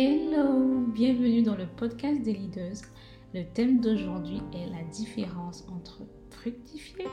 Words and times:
Hello, 0.00 0.86
bienvenue 0.94 1.42
dans 1.42 1.56
le 1.56 1.66
podcast 1.66 2.22
des 2.22 2.32
leaders. 2.32 2.82
Le 3.34 3.42
thème 3.52 3.80
d'aujourd'hui 3.80 4.40
est 4.52 4.70
la 4.70 4.84
différence 4.92 5.66
entre 5.68 6.02
fructifier 6.30 7.08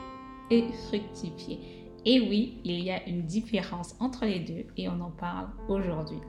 et 0.52 0.68
fructifier. 0.86 1.58
Et 2.04 2.20
oui, 2.20 2.60
il 2.62 2.78
y 2.78 2.92
a 2.92 3.04
une 3.08 3.22
différence 3.22 3.96
entre 3.98 4.24
les 4.24 4.38
deux 4.38 4.66
et 4.76 4.88
on 4.88 5.00
en 5.00 5.10
parle 5.10 5.48
aujourd'hui. 5.68 6.20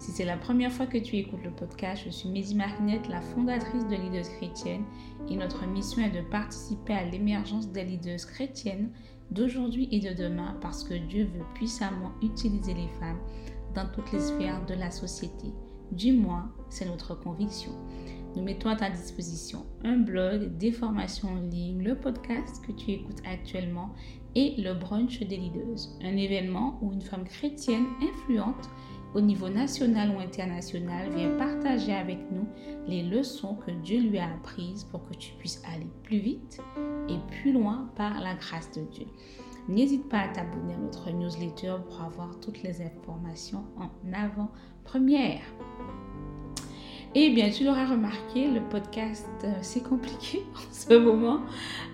Si 0.00 0.10
c'est 0.10 0.24
la 0.24 0.36
première 0.36 0.72
fois 0.72 0.86
que 0.86 0.98
tu 0.98 1.18
écoutes 1.18 1.44
le 1.44 1.52
podcast, 1.52 2.02
je 2.04 2.10
suis 2.10 2.28
Mézi 2.28 2.56
Marinette, 2.56 3.06
la 3.08 3.20
fondatrice 3.20 3.86
de 3.86 3.94
Leaders 3.94 4.28
Chrétiennes 4.38 4.86
et 5.30 5.36
notre 5.36 5.64
mission 5.68 6.02
est 6.02 6.10
de 6.20 6.28
participer 6.30 6.94
à 6.94 7.04
l'émergence 7.04 7.70
des 7.70 7.84
leaders 7.84 8.26
chrétiennes 8.26 8.90
d'aujourd'hui 9.30 9.86
et 9.92 10.00
de 10.00 10.20
demain 10.20 10.56
parce 10.60 10.82
que 10.82 10.94
Dieu 10.94 11.26
veut 11.26 11.46
puissamment 11.54 12.10
utiliser 12.22 12.74
les 12.74 12.88
femmes 12.98 13.20
dans 13.76 13.86
toutes 13.94 14.10
les 14.10 14.18
sphères 14.18 14.66
de 14.66 14.74
la 14.74 14.90
société. 14.90 15.52
Du 15.92 16.14
moins, 16.14 16.50
c'est 16.70 16.86
notre 16.86 17.14
conviction. 17.14 17.72
Nous 18.34 18.42
mettons 18.42 18.70
à 18.70 18.76
ta 18.76 18.88
disposition 18.88 19.66
un 19.84 19.98
blog, 19.98 20.56
des 20.56 20.72
formations 20.72 21.28
en 21.28 21.40
ligne, 21.50 21.82
le 21.82 21.94
podcast 21.94 22.64
que 22.66 22.72
tu 22.72 22.92
écoutes 22.92 23.20
actuellement 23.30 23.90
et 24.34 24.54
le 24.56 24.72
brunch 24.72 25.20
des 25.20 25.36
leaders, 25.36 25.90
un 26.02 26.16
événement 26.16 26.78
où 26.80 26.94
une 26.94 27.02
femme 27.02 27.24
chrétienne 27.24 27.84
influente 28.00 28.70
au 29.14 29.20
niveau 29.20 29.50
national 29.50 30.16
ou 30.16 30.20
international 30.20 31.10
vient 31.14 31.36
partager 31.36 31.92
avec 31.92 32.18
nous 32.30 32.46
les 32.86 33.02
leçons 33.02 33.56
que 33.56 33.70
Dieu 33.70 34.00
lui 34.00 34.18
a 34.18 34.32
apprises 34.32 34.84
pour 34.84 35.06
que 35.06 35.12
tu 35.12 35.34
puisses 35.34 35.62
aller 35.70 35.90
plus 36.04 36.18
vite 36.18 36.62
et 37.10 37.18
plus 37.28 37.52
loin 37.52 37.90
par 37.96 38.18
la 38.22 38.34
grâce 38.34 38.70
de 38.72 38.80
Dieu. 38.90 39.06
N'hésite 39.68 40.08
pas 40.08 40.20
à 40.20 40.28
t'abonner 40.28 40.74
à 40.74 40.78
notre 40.78 41.10
newsletter 41.10 41.76
pour 41.86 42.00
avoir 42.00 42.40
toutes 42.40 42.62
les 42.62 42.80
informations 42.82 43.64
en 43.76 43.90
avant-première. 44.82 45.40
Eh 47.14 47.30
bien, 47.30 47.50
tu 47.50 47.64
l'auras 47.64 47.86
remarqué, 47.86 48.48
le 48.48 48.62
podcast, 48.70 49.28
euh, 49.44 49.52
c'est 49.60 49.82
compliqué 49.82 50.42
en 50.54 50.72
ce 50.72 50.94
moment, 50.94 51.40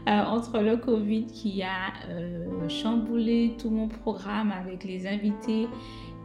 euh, 0.08 0.10
entre 0.10 0.60
le 0.60 0.76
Covid 0.76 1.26
qui 1.26 1.62
a 1.62 1.92
euh, 2.08 2.68
chamboulé 2.68 3.56
tout 3.60 3.70
mon 3.70 3.88
programme 3.88 4.52
avec 4.52 4.84
les 4.84 5.08
invités 5.08 5.66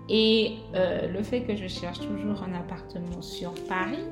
et 0.09 0.57
le 0.73 1.23
fait 1.23 1.43
que 1.43 1.55
je 1.55 1.67
cherche 1.67 1.99
toujours 1.99 2.43
un 2.43 2.53
appartement 2.53 3.21
sur 3.21 3.53
Paris. 3.69 4.03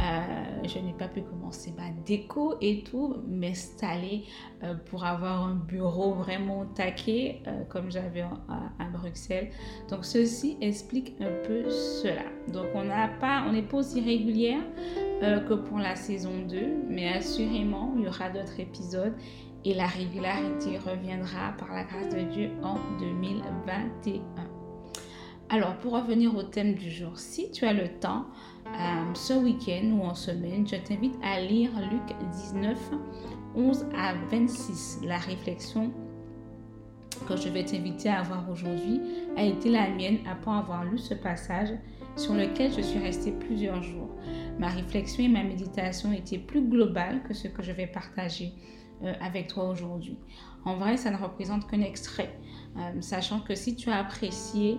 Euh, 0.00 0.66
je 0.66 0.78
n'ai 0.78 0.92
pas 0.92 1.08
pu 1.08 1.22
commencer 1.22 1.74
ma 1.76 1.90
déco 2.06 2.54
et 2.60 2.82
tout, 2.82 3.16
m'installer 3.28 4.24
euh, 4.62 4.74
pour 4.86 5.04
avoir 5.04 5.44
un 5.44 5.54
bureau 5.54 6.12
vraiment 6.12 6.64
taqué 6.64 7.42
euh, 7.46 7.64
comme 7.68 7.90
j'avais 7.90 8.22
à, 8.22 8.84
Bruxelles. 8.92 9.50
Donc 9.88 10.04
ceci 10.04 10.56
explique 10.60 11.14
un 11.20 11.46
peu 11.46 11.68
cela. 11.70 12.24
Donc 12.52 12.66
on 12.74 12.88
pas, 13.20 13.44
on 13.46 13.52
n'est 13.52 13.62
pas 13.62 13.78
aussi 13.78 14.00
régulière 14.00 14.62
que 15.20 15.54
pour 15.54 15.78
la 15.78 15.96
saison 15.96 16.32
2, 16.48 16.86
mais 16.88 17.08
assurément 17.08 17.92
il 17.96 18.04
y 18.04 18.08
aura 18.08 18.30
d'autres 18.30 18.58
épisodes 18.58 19.14
et 19.64 19.74
la 19.74 19.86
régularité 19.86 20.78
reviendra 20.78 21.52
par 21.58 21.72
la 21.74 21.84
grâce 21.84 22.08
de 22.08 22.22
Dieu 22.22 22.50
en 22.62 22.76
2021. 22.98 24.49
Alors 25.52 25.74
pour 25.78 25.94
revenir 25.94 26.36
au 26.36 26.44
thème 26.44 26.74
du 26.74 26.92
jour, 26.92 27.18
si 27.18 27.50
tu 27.50 27.64
as 27.64 27.72
le 27.72 27.88
temps, 27.98 28.26
euh, 28.66 29.14
ce 29.14 29.32
week-end 29.32 29.84
ou 29.98 30.04
en 30.04 30.14
semaine, 30.14 30.64
je 30.64 30.76
t'invite 30.76 31.16
à 31.24 31.40
lire 31.40 31.72
Luc 31.90 32.16
19, 32.52 32.78
11 33.56 33.86
à 33.96 34.14
26. 34.30 35.00
La 35.02 35.18
réflexion 35.18 35.90
que 37.26 37.36
je 37.36 37.48
vais 37.48 37.64
t'inviter 37.64 38.08
à 38.08 38.20
avoir 38.20 38.48
aujourd'hui 38.48 39.00
a 39.36 39.42
été 39.42 39.70
la 39.70 39.90
mienne 39.90 40.18
après 40.30 40.52
avoir 40.52 40.84
lu 40.84 40.98
ce 40.98 41.14
passage 41.14 41.70
sur 42.14 42.34
lequel 42.34 42.72
je 42.72 42.80
suis 42.80 43.00
restée 43.00 43.32
plusieurs 43.32 43.82
jours. 43.82 44.14
Ma 44.60 44.68
réflexion 44.68 45.24
et 45.24 45.28
ma 45.28 45.42
méditation 45.42 46.12
étaient 46.12 46.38
plus 46.38 46.62
globales 46.62 47.24
que 47.24 47.34
ce 47.34 47.48
que 47.48 47.64
je 47.64 47.72
vais 47.72 47.88
partager 47.88 48.52
euh, 49.02 49.14
avec 49.20 49.48
toi 49.48 49.68
aujourd'hui. 49.68 50.16
En 50.64 50.76
vrai, 50.76 50.96
ça 50.96 51.10
ne 51.10 51.16
représente 51.16 51.68
qu'un 51.68 51.80
extrait, 51.80 52.38
euh, 52.76 53.00
sachant 53.00 53.40
que 53.40 53.56
si 53.56 53.74
tu 53.74 53.90
as 53.90 53.96
apprécié 53.96 54.78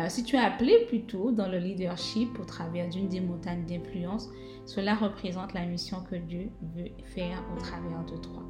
euh, 0.00 0.08
si 0.08 0.24
tu 0.24 0.36
es 0.36 0.38
appelé 0.38 0.86
plutôt 0.88 1.30
dans 1.30 1.48
le 1.48 1.58
leadership 1.58 2.38
au 2.38 2.44
travers 2.44 2.88
d'une 2.88 3.08
des 3.08 3.20
montagnes 3.20 3.66
d'influence, 3.66 4.28
cela 4.64 4.94
représente 4.94 5.52
la 5.52 5.66
mission 5.66 5.98
que 6.10 6.16
Dieu 6.16 6.50
veut 6.74 6.90
faire 7.04 7.42
au 7.54 7.60
travers 7.60 8.04
de 8.04 8.16
toi. 8.16 8.42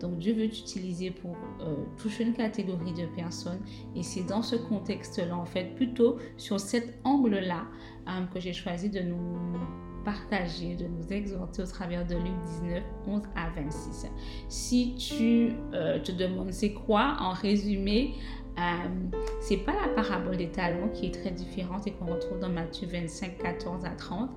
Donc 0.00 0.18
Dieu 0.18 0.34
veut 0.34 0.48
t'utiliser 0.48 1.10
pour 1.10 1.36
euh, 1.60 1.76
toucher 1.98 2.24
une 2.24 2.32
catégorie 2.32 2.94
de 2.94 3.06
personnes 3.14 3.60
et 3.94 4.02
c'est 4.02 4.24
dans 4.24 4.42
ce 4.42 4.56
contexte-là, 4.56 5.36
en 5.36 5.44
fait, 5.44 5.74
plutôt 5.74 6.16
sur 6.36 6.58
cet 6.58 6.98
angle-là 7.04 7.66
euh, 8.08 8.26
que 8.32 8.40
j'ai 8.40 8.52
choisi 8.52 8.88
de 8.88 9.00
nous 9.00 9.58
partager, 10.04 10.76
de 10.76 10.86
nous 10.86 11.12
exhorter 11.12 11.62
au 11.62 11.66
travers 11.66 12.06
de 12.06 12.14
Luc 12.14 12.32
19, 12.62 12.82
11 13.06 13.22
à 13.36 13.50
26. 13.50 14.06
Si 14.48 14.94
tu 14.94 15.52
te 15.72 16.10
demandes 16.10 16.52
c'est 16.52 16.72
quoi, 16.72 17.18
en 17.20 17.32
résumé, 17.34 18.14
euh, 18.60 19.16
c'est 19.40 19.58
pas 19.58 19.72
la 19.72 19.88
parabole 19.88 20.36
des 20.36 20.50
talons 20.50 20.88
qui 20.92 21.06
est 21.06 21.14
très 21.14 21.30
différente 21.30 21.86
et 21.86 21.92
qu'on 21.92 22.06
retrouve 22.06 22.40
dans 22.40 22.50
Matthieu 22.50 22.86
25, 22.88 23.38
14 23.38 23.84
à 23.84 23.90
30, 23.90 24.30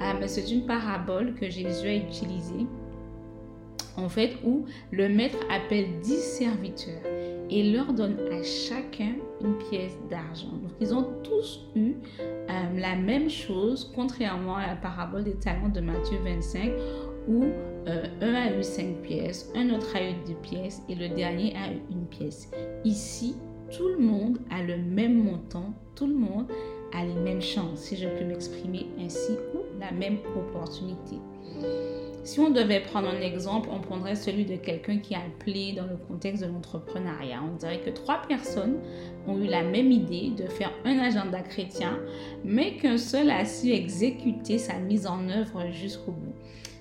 euh, 0.00 0.12
mais 0.18 0.28
c'est 0.28 0.50
une 0.50 0.66
parabole 0.66 1.34
que 1.34 1.50
Jésus 1.50 1.86
a 1.86 1.94
utilisée 1.94 2.66
en 3.98 4.08
fait 4.08 4.36
où 4.44 4.64
le 4.92 5.08
maître 5.08 5.38
appelle 5.50 6.00
10 6.00 6.16
serviteurs 6.16 7.02
et 7.50 7.72
leur 7.72 7.92
donne 7.92 8.16
à 8.32 8.42
chacun 8.42 9.14
une 9.42 9.56
pièce 9.70 9.96
d'argent. 10.10 10.48
Donc 10.48 10.72
ils 10.80 10.94
ont 10.94 11.06
tous 11.22 11.66
eu 11.74 11.94
euh, 12.20 12.78
la 12.78 12.96
même 12.96 13.28
chose, 13.28 13.90
contrairement 13.94 14.56
à 14.56 14.66
la 14.66 14.76
parabole 14.76 15.24
des 15.24 15.36
talents 15.36 15.68
de 15.68 15.80
Matthieu 15.80 16.18
25 16.24 16.72
où 17.28 17.44
un 18.20 18.34
a 18.34 18.52
eu 18.52 18.62
5 18.62 19.02
pièces, 19.02 19.50
un 19.54 19.70
autre 19.70 19.94
a 19.96 20.02
eu 20.02 20.14
2 20.26 20.34
pièces 20.42 20.82
et 20.88 20.94
le 20.94 21.08
dernier 21.08 21.54
a 21.56 21.72
eu 21.72 21.80
une 21.90 22.06
pièce. 22.06 22.50
Ici, 22.84 23.34
tout 23.70 23.88
le 23.88 23.98
monde 23.98 24.38
a 24.50 24.62
le 24.62 24.76
même 24.76 25.22
montant, 25.22 25.74
tout 25.94 26.06
le 26.06 26.14
monde 26.14 26.46
a 26.92 27.04
les 27.04 27.14
mêmes 27.14 27.42
chances, 27.42 27.80
si 27.80 27.96
je 27.96 28.08
peux 28.08 28.24
m'exprimer 28.24 28.86
ainsi, 29.00 29.32
ou 29.54 29.58
la 29.80 29.90
même 29.90 30.18
opportunité. 30.36 31.16
Si 32.26 32.40
on 32.40 32.50
devait 32.50 32.80
prendre 32.80 33.08
un 33.08 33.20
exemple, 33.20 33.68
on 33.72 33.78
prendrait 33.78 34.16
celui 34.16 34.44
de 34.44 34.56
quelqu'un 34.56 34.98
qui 34.98 35.14
a 35.14 35.20
appelé 35.20 35.74
dans 35.74 35.86
le 35.86 35.96
contexte 35.96 36.42
de 36.42 36.48
l'entrepreneuriat. 36.48 37.40
On 37.40 37.54
dirait 37.54 37.78
que 37.78 37.90
trois 37.90 38.20
personnes 38.26 38.78
ont 39.28 39.38
eu 39.38 39.46
la 39.46 39.62
même 39.62 39.92
idée 39.92 40.30
de 40.36 40.48
faire 40.48 40.72
un 40.84 40.98
agenda 40.98 41.40
chrétien, 41.40 42.00
mais 42.44 42.78
qu'un 42.78 42.98
seul 42.98 43.30
a 43.30 43.44
su 43.44 43.70
exécuter 43.70 44.58
sa 44.58 44.74
mise 44.74 45.06
en 45.06 45.28
œuvre 45.28 45.70
jusqu'au 45.70 46.10
bout. 46.10 46.34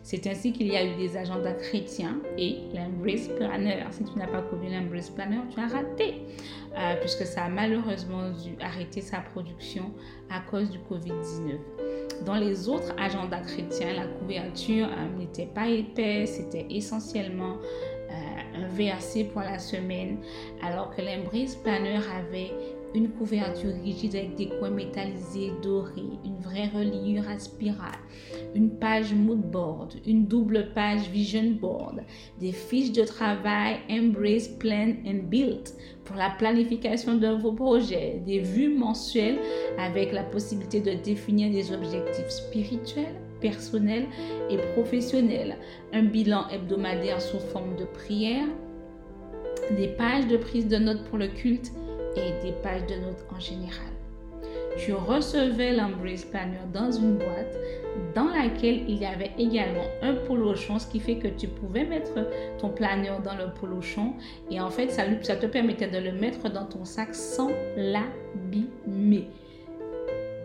C'est 0.06 0.28
ainsi 0.28 0.54
qu'il 0.54 0.68
y 0.68 0.78
a 0.78 0.86
eu 0.86 0.96
des 0.98 1.18
agendas 1.18 1.54
chrétiens 1.54 2.22
et 2.38 2.58
l'Embrace 2.76 3.28
Planner. 3.28 3.84
Si 3.90 4.04
tu 4.04 4.20
n'as 4.20 4.28
pas 4.28 4.44
connu 4.44 4.70
l'Embrace 4.70 5.10
Planner, 5.10 5.40
tu 5.50 5.60
as 5.60 5.66
raté, 5.66 6.22
euh, 6.78 6.96
puisque 7.00 7.26
ça 7.26 7.46
a 7.46 7.50
malheureusement 7.50 8.30
dû 8.30 8.56
arrêter 8.62 9.02
sa 9.02 9.22
production 9.22 9.92
à 10.30 10.42
cause 10.42 10.70
du 10.70 10.78
Covid-19. 10.78 11.58
Dans 12.24 12.36
les 12.36 12.70
autres 12.70 12.94
agendas 13.00 13.42
chrétiens, 13.42 13.94
la 13.94 14.06
couverture 14.06 14.90
euh, 14.92 15.18
n'était 15.18 15.48
pas 15.48 15.68
épaisse, 15.70 16.36
c'était 16.36 16.68
essentiellement 16.70 17.56
euh, 17.56 18.64
un 18.64 18.68
verset 18.76 19.24
pour 19.24 19.42
la 19.42 19.58
semaine, 19.58 20.20
alors 20.62 20.96
que 20.96 21.02
l'Embrace 21.02 21.56
Planner 21.56 22.00
avait 22.16 22.52
une 22.96 23.10
couverture 23.10 23.74
rigide 23.84 24.16
avec 24.16 24.36
des 24.36 24.48
coins 24.48 24.70
métallisés 24.70 25.52
dorés, 25.62 26.02
une 26.24 26.38
vraie 26.38 26.70
reliure 26.70 27.28
à 27.30 27.38
spirale, 27.38 28.00
une 28.56 28.72
page 28.72 29.14
moodboard, 29.14 29.96
une 30.08 30.26
double 30.26 30.70
page 30.74 31.10
vision 31.10 31.52
board, 31.60 32.02
des 32.40 32.54
fiches 32.54 32.94
de 32.94 33.04
travail 33.04 33.80
Embrace 33.90 34.48
Plan 34.48 34.94
and 35.06 35.28
Build 35.30 35.70
pour 36.06 36.16
la 36.16 36.30
planification 36.30 37.16
de 37.16 37.28
vos 37.28 37.52
projets, 37.52 38.22
des 38.26 38.40
vues 38.40 38.74
mensuelles 38.74 39.40
avec 39.78 40.14
la 40.14 40.24
possibilité 40.24 40.80
de 40.80 40.94
définir 40.94 41.52
des 41.52 41.74
objectifs 41.74 42.30
spirituels, 42.30 43.16
personnels 43.42 44.06
et 44.50 44.58
professionnels, 44.74 45.58
un 45.92 46.04
bilan 46.04 46.48
hebdomadaire 46.50 47.22
sous 47.22 47.40
forme 47.40 47.76
de 47.76 47.86
prière, 47.86 48.48
des 49.76 49.88
pages 49.88 50.28
de 50.28 50.38
prise 50.38 50.68
de 50.68 50.78
notes 50.78 51.04
pour 51.06 51.18
le 51.18 51.28
culte 51.28 51.72
et 52.16 52.44
des 52.44 52.54
pages 52.64 52.86
de 52.88 52.96
notes 52.96 53.26
en 53.36 53.40
général. 53.40 53.96
Tu 54.78 54.94
recevais 54.94 55.72
l'Embrace 55.72 56.26
Planner 56.26 56.60
dans 56.74 56.92
une 56.92 57.16
boîte 57.16 57.58
dans 58.14 58.28
laquelle 58.28 58.82
il 58.90 58.98
y 58.98 59.06
avait 59.06 59.32
également 59.38 59.86
un 60.02 60.16
polochon, 60.16 60.80
ce 60.80 60.88
qui 60.88 61.00
fait 61.00 61.16
que 61.16 61.30
tu 61.30 61.48
pouvais 61.48 61.86
mettre 61.86 62.12
ton 62.60 62.70
planeur 62.70 63.22
dans 63.22 63.36
le 63.36 63.54
polochon 63.60 64.14
et 64.52 64.60
en 64.60 64.70
fait 64.70 64.90
ça, 64.90 65.04
te 65.06 65.46
permettait 65.46 65.88
de 65.88 65.98
le 65.98 66.12
mettre 66.12 66.50
dans 66.50 66.66
ton 66.66 66.84
sac 66.84 67.16
sans 67.16 67.52
l'abîmer. 67.78 69.30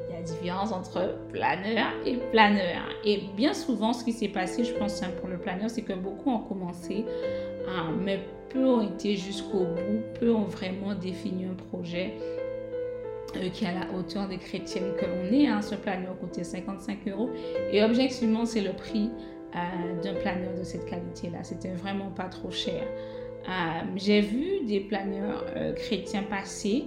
Il 0.08 0.14
y 0.14 0.17
a 0.17 0.22
différence 0.22 0.72
entre 0.72 1.17
planeur 1.32 1.88
et 2.06 2.17
planeur. 2.31 2.82
Et 3.05 3.22
bien 3.37 3.52
souvent, 3.52 3.93
ce 3.93 4.05
qui 4.05 4.12
s'est 4.12 4.28
passé, 4.28 4.62
je 4.62 4.75
pense, 4.75 5.00
pour 5.20 5.28
le 5.28 5.38
planeur, 5.38 5.70
c'est 5.70 5.82
que 5.82 5.93
beaucoup 5.93 6.31
ont 6.31 6.40
commencé, 6.40 7.05
à 7.67 7.90
mais 7.90 8.20
peu 8.50 8.64
ont 8.67 8.82
été 8.82 9.17
jusqu'au 9.17 9.64
bout, 9.64 10.02
peu 10.19 10.35
ont 10.35 10.44
vraiment 10.44 10.94
défini 10.94 11.47
un 11.47 11.55
projet 11.55 12.14
qui 13.52 13.64
est 13.64 13.69
à 13.69 13.73
la 13.73 13.97
hauteur 13.97 14.26
des 14.26 14.38
chrétiennes 14.38 14.93
que 14.99 15.06
l'on 15.06 15.32
est. 15.32 15.47
Hein. 15.47 15.62
Ce 15.62 15.76
planeur 15.76 16.19
coûtait 16.19 16.44
55 16.44 17.06
euros. 17.08 17.31
Et 17.73 17.82
objectivement, 17.82 18.44
c'est 18.44 18.61
le 18.61 18.73
prix 18.73 19.11
d'un 20.02 20.14
planeur 20.14 20.55
de 20.58 20.64
cette 20.64 20.85
qualité-là. 20.85 21.44
C'était 21.44 21.70
vraiment 21.70 22.11
pas 22.11 22.25
trop 22.25 22.50
cher. 22.50 22.82
J'ai 23.97 24.20
vu 24.20 24.64
des 24.67 24.81
planeurs 24.81 25.44
chrétiens 25.76 26.25
passer 26.25 26.87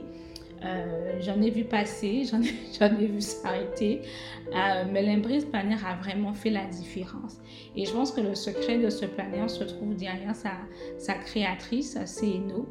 euh, 0.65 1.19
j'en 1.21 1.41
ai 1.41 1.49
vu 1.49 1.63
passer, 1.65 2.23
j'en 2.31 2.41
ai, 2.41 3.05
vu 3.05 3.21
s'arrêter, 3.21 4.01
euh, 4.47 4.83
mais 4.91 5.03
l'Embrace 5.03 5.45
Planner 5.45 5.77
a 5.85 5.95
vraiment 5.95 6.33
fait 6.33 6.49
la 6.49 6.65
différence. 6.65 7.39
Et 7.75 7.85
je 7.85 7.91
pense 7.91 8.11
que 8.11 8.21
le 8.21 8.35
secret 8.35 8.77
de 8.77 8.89
ce 8.89 9.05
planner 9.05 9.47
se 9.49 9.63
trouve 9.63 9.95
derrière 9.95 10.35
sa, 10.35 11.13
créatrice, 11.25 11.97
CNO, 12.19 12.67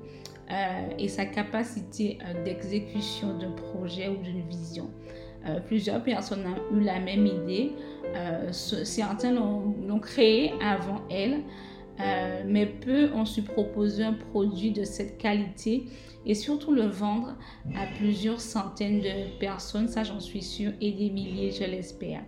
euh, 0.51 0.89
et 0.99 1.09
sa 1.09 1.25
capacité 1.25 2.19
d'exécution 2.45 3.39
d'un 3.39 3.53
projet 3.53 4.09
ou 4.09 4.17
d'une 4.17 4.47
vision. 4.49 4.91
plusieurs 5.67 6.03
personnes 6.03 6.45
ont 6.47 6.77
eu 6.77 6.81
la 6.81 7.01
même 7.01 7.27
idée, 7.27 7.73
certains 8.53 9.33
l'ont 9.33 9.99
créé 10.01 10.53
avant 10.61 11.01
elle, 11.11 11.43
mais 11.99 12.67
peu 12.67 13.13
ont 13.13 13.25
su 13.25 13.43
proposer 13.43 14.03
un 14.03 14.15
produit 14.15 14.73
de 14.73 14.85
cette 14.85 15.19
qualité 15.19 15.85
et 16.27 16.35
surtout 16.35 16.73
le 16.73 16.87
vendre 16.87 17.35
à 17.75 17.87
plusieurs 17.99 18.41
centaines 18.41 19.01
de 19.01 19.39
personnes, 19.39 19.89
ça 19.89 20.05
j'en 20.05 20.21
suis 20.21 20.43
sûre, 20.43 20.73
et 20.81 20.93
des 20.93 21.11
milliers, 21.11 21.51
je 21.51 21.65
l'espère. 21.65 22.23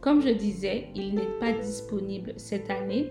Comme 0.00 0.22
je 0.22 0.30
disais, 0.30 0.88
il 0.94 1.14
n'est 1.14 1.38
pas 1.38 1.52
disponible 1.52 2.34
cette 2.36 2.70
année, 2.70 3.10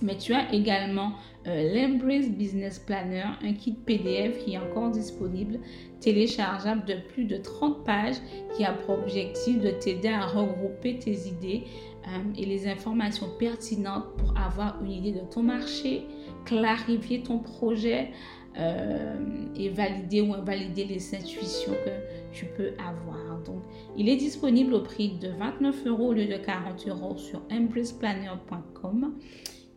mais 0.00 0.16
tu 0.16 0.32
as 0.32 0.52
également 0.52 1.12
euh, 1.46 1.72
l'Embrace 1.74 2.28
Business 2.28 2.78
Planner, 2.78 3.24
un 3.42 3.52
kit 3.52 3.72
PDF 3.72 4.44
qui 4.44 4.54
est 4.54 4.58
encore 4.58 4.90
disponible, 4.90 5.58
téléchargeable 6.00 6.84
de 6.84 6.94
plus 7.12 7.24
de 7.24 7.36
30 7.36 7.84
pages, 7.84 8.16
qui 8.56 8.64
a 8.64 8.72
pour 8.72 8.98
objectif 8.98 9.60
de 9.60 9.70
t'aider 9.70 10.08
à 10.08 10.26
regrouper 10.26 10.98
tes 10.98 11.28
idées 11.28 11.64
euh, 11.64 11.87
et 12.36 12.46
les 12.46 12.66
informations 12.66 13.28
pertinentes 13.38 14.06
pour 14.16 14.34
avoir 14.38 14.82
une 14.82 14.90
idée 14.90 15.12
de 15.12 15.20
ton 15.30 15.42
marché, 15.42 16.06
clarifier 16.44 17.22
ton 17.22 17.38
projet, 17.38 18.12
euh, 18.58 19.14
et 19.54 19.68
valider 19.68 20.20
ou 20.20 20.34
invalider 20.34 20.84
les 20.84 21.14
intuitions 21.14 21.74
que 21.84 21.90
tu 22.32 22.46
peux 22.46 22.72
avoir. 22.78 23.38
Donc, 23.44 23.62
il 23.96 24.08
est 24.08 24.16
disponible 24.16 24.74
au 24.74 24.80
prix 24.80 25.10
de 25.10 25.28
29 25.28 25.86
euros 25.86 26.08
au 26.08 26.12
lieu 26.12 26.26
de 26.26 26.36
40 26.36 26.88
euros 26.88 27.16
sur 27.16 27.40
embraceplanner.com. 27.52 29.14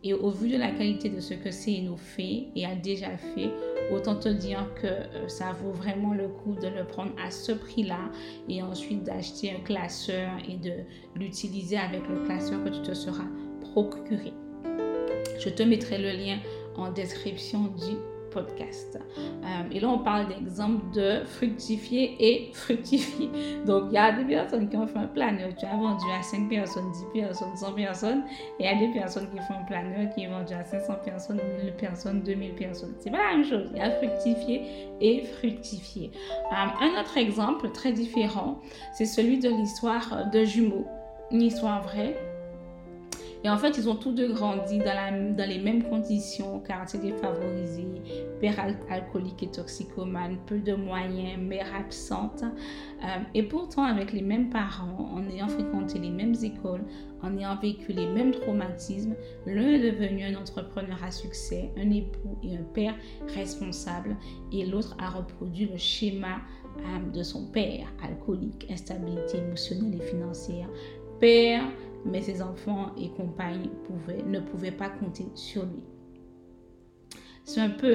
Et 0.04 0.14
au 0.14 0.30
vu 0.30 0.48
de 0.48 0.56
la 0.56 0.70
qualité 0.72 1.08
de 1.08 1.20
ce 1.20 1.34
que 1.34 1.50
CNO 1.50 1.96
fait 1.96 2.48
et 2.56 2.66
a 2.66 2.74
déjà 2.74 3.16
fait, 3.16 3.50
autant 3.92 4.16
te 4.16 4.28
dire 4.28 4.66
que 4.74 4.86
euh, 4.86 5.28
ça 5.28 5.52
vaut 5.52 5.70
vraiment 5.70 6.12
le 6.12 6.28
coup 6.28 6.54
de 6.54 6.66
le 6.66 6.84
prendre 6.84 7.12
à 7.24 7.30
ce 7.30 7.52
prix-là 7.52 8.10
et 8.48 8.62
ensuite 8.62 9.04
d'acheter 9.04 9.52
un 9.52 9.60
classeur 9.60 10.30
et 10.48 10.56
de 10.56 10.72
l'utiliser 11.14 11.76
avec 11.76 12.08
le 12.08 12.24
classeur 12.24 12.64
que 12.64 12.70
tu 12.70 12.82
te 12.82 12.94
seras 12.94 13.28
procuré. 13.60 14.32
Je 15.38 15.48
te 15.48 15.62
mettrai 15.62 15.98
le 15.98 16.10
lien 16.10 16.38
en 16.76 16.90
description 16.90 17.64
du 17.64 17.96
podcast. 18.32 18.98
Euh, 19.18 19.46
et 19.70 19.80
là, 19.80 19.88
on 19.88 19.98
parle 19.98 20.28
d'exemple 20.28 20.82
de 20.94 21.24
fructifier 21.24 22.16
et 22.18 22.52
fructifier. 22.52 23.30
Donc, 23.66 23.84
il 23.88 23.94
y 23.94 23.98
a 23.98 24.12
des 24.12 24.24
personnes 24.24 24.68
qui 24.68 24.76
ont 24.76 24.86
fait 24.86 24.98
un 24.98 25.06
planeur, 25.06 25.50
tu 25.58 25.66
as 25.66 25.76
vendu 25.76 26.04
à 26.18 26.22
5 26.22 26.48
personnes, 26.48 26.90
10 27.14 27.20
personnes, 27.20 27.56
100 27.56 27.72
personnes, 27.72 28.22
et 28.58 28.64
il 28.64 28.66
y 28.66 28.68
a 28.68 28.78
des 28.78 28.92
personnes 28.92 29.28
qui 29.30 29.38
font 29.38 29.54
un 29.54 29.64
planeur 29.64 30.14
qui 30.14 30.24
est 30.24 30.28
vendu 30.28 30.52
à 30.54 30.64
500 30.64 30.94
personnes, 31.04 31.40
1000 31.62 31.72
personnes, 31.74 32.22
2000 32.22 32.54
personnes. 32.54 32.94
C'est 32.98 33.10
pas 33.10 33.18
la 33.18 33.36
même 33.36 33.44
chose. 33.44 33.68
Il 33.72 33.78
y 33.78 33.80
a 33.80 33.90
fructifier 33.90 34.62
et 35.00 35.24
fructifier. 35.24 36.10
Euh, 36.52 36.54
un 36.54 37.00
autre 37.00 37.16
exemple 37.16 37.70
très 37.70 37.92
différent, 37.92 38.60
c'est 38.92 39.06
celui 39.06 39.38
de 39.38 39.48
l'histoire 39.48 40.30
de 40.30 40.44
jumeaux. 40.44 40.86
Une 41.30 41.42
histoire 41.42 41.82
vraie 41.82 42.31
et 43.44 43.50
en 43.50 43.56
fait, 43.56 43.76
ils 43.76 43.88
ont 43.88 43.96
tous 43.96 44.12
deux 44.12 44.32
grandi 44.32 44.78
dans, 44.78 45.48
les 45.48 45.58
mêmes 45.58 45.82
conditions, 45.82 46.60
quartier 46.60 47.00
défavorisé, 47.00 47.86
père 48.40 48.54
alcoolique 48.88 49.42
et 49.42 49.50
toxicomane, 49.50 50.36
peu 50.46 50.60
de 50.60 50.74
moyens, 50.74 51.40
mère 51.40 51.66
absente. 51.74 52.44
Euh, 52.44 53.06
et 53.34 53.42
pourtant, 53.42 53.82
avec 53.82 54.12
les 54.12 54.22
mêmes 54.22 54.48
parents, 54.48 55.10
en 55.12 55.28
ayant 55.28 55.48
fréquenté 55.48 55.98
les 55.98 56.10
mêmes 56.10 56.36
écoles, 56.40 56.84
en 57.20 57.36
ayant 57.36 57.56
vécu 57.56 57.92
les 57.92 58.06
mêmes 58.06 58.30
traumatismes, 58.30 59.14
l'un 59.46 59.72
est 59.72 59.90
devenu 59.90 60.24
un 60.24 60.40
entrepreneur 60.40 61.02
à 61.02 61.10
succès, 61.10 61.72
un 61.76 61.90
époux 61.90 62.38
et 62.44 62.56
un 62.56 62.62
père 62.74 62.94
responsable, 63.34 64.16
et 64.52 64.66
l'autre 64.66 64.96
a 65.00 65.10
reproduit 65.10 65.66
le 65.66 65.78
schéma 65.78 66.38
euh, 66.78 67.10
de 67.12 67.22
son 67.24 67.46
père, 67.46 67.92
alcoolique, 68.04 68.66
instabilité 68.70 69.38
émotionnelle 69.38 70.00
et 70.00 70.04
financière, 70.04 70.68
père 71.18 71.64
mais 72.04 72.22
ses 72.22 72.42
enfants 72.42 72.90
et 72.96 73.10
compagnes 73.10 73.68
ne 74.26 74.40
pouvaient 74.40 74.70
pas 74.70 74.88
compter 74.88 75.26
sur 75.34 75.64
lui. 75.64 75.84
C'est 77.44 77.60
un 77.60 77.70
peu 77.70 77.92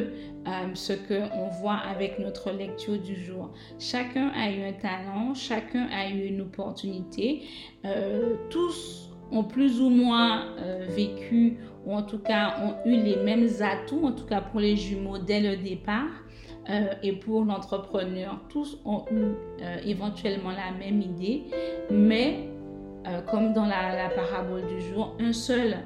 euh, 0.47 0.51
ce 0.73 0.93
qu'on 0.93 1.47
voit 1.61 1.75
avec 1.75 2.19
notre 2.19 2.51
lecture 2.51 2.99
du 2.99 3.15
jour. 3.15 3.51
Chacun 3.79 4.29
a 4.35 4.51
eu 4.51 4.61
un 4.63 4.73
talent, 4.73 5.33
chacun 5.33 5.87
a 5.91 6.09
eu 6.09 6.25
une 6.25 6.41
opportunité. 6.41 7.43
Euh, 7.85 8.35
tous 8.49 9.09
ont 9.31 9.43
plus 9.43 9.81
ou 9.81 9.89
moins 9.89 10.55
euh, 10.57 10.85
vécu, 10.89 11.57
ou 11.85 11.93
en 11.93 12.03
tout 12.03 12.19
cas 12.19 12.55
ont 12.61 12.89
eu 12.89 12.97
les 12.97 13.17
mêmes 13.17 13.47
atouts, 13.61 14.05
en 14.05 14.11
tout 14.11 14.25
cas 14.25 14.41
pour 14.41 14.59
les 14.59 14.75
jumeaux 14.75 15.17
dès 15.17 15.39
le 15.39 15.57
départ. 15.57 16.23
et 17.01 17.13
pour 17.13 17.45
l'entrepreneur, 17.45 18.41
tous 18.49 18.77
ont 18.83 19.05
eu 19.09 19.23
éventuellement 19.85 20.51
la 20.51 20.77
même 20.77 21.01
idée, 21.01 21.45
mais 21.89 22.49
euh, 23.07 23.21
comme 23.21 23.53
dans 23.53 23.65
la, 23.65 24.09
parabole 24.09 24.65
du 24.67 24.81
jour, 24.81 25.15
un 25.19 25.31
seul 25.31 25.77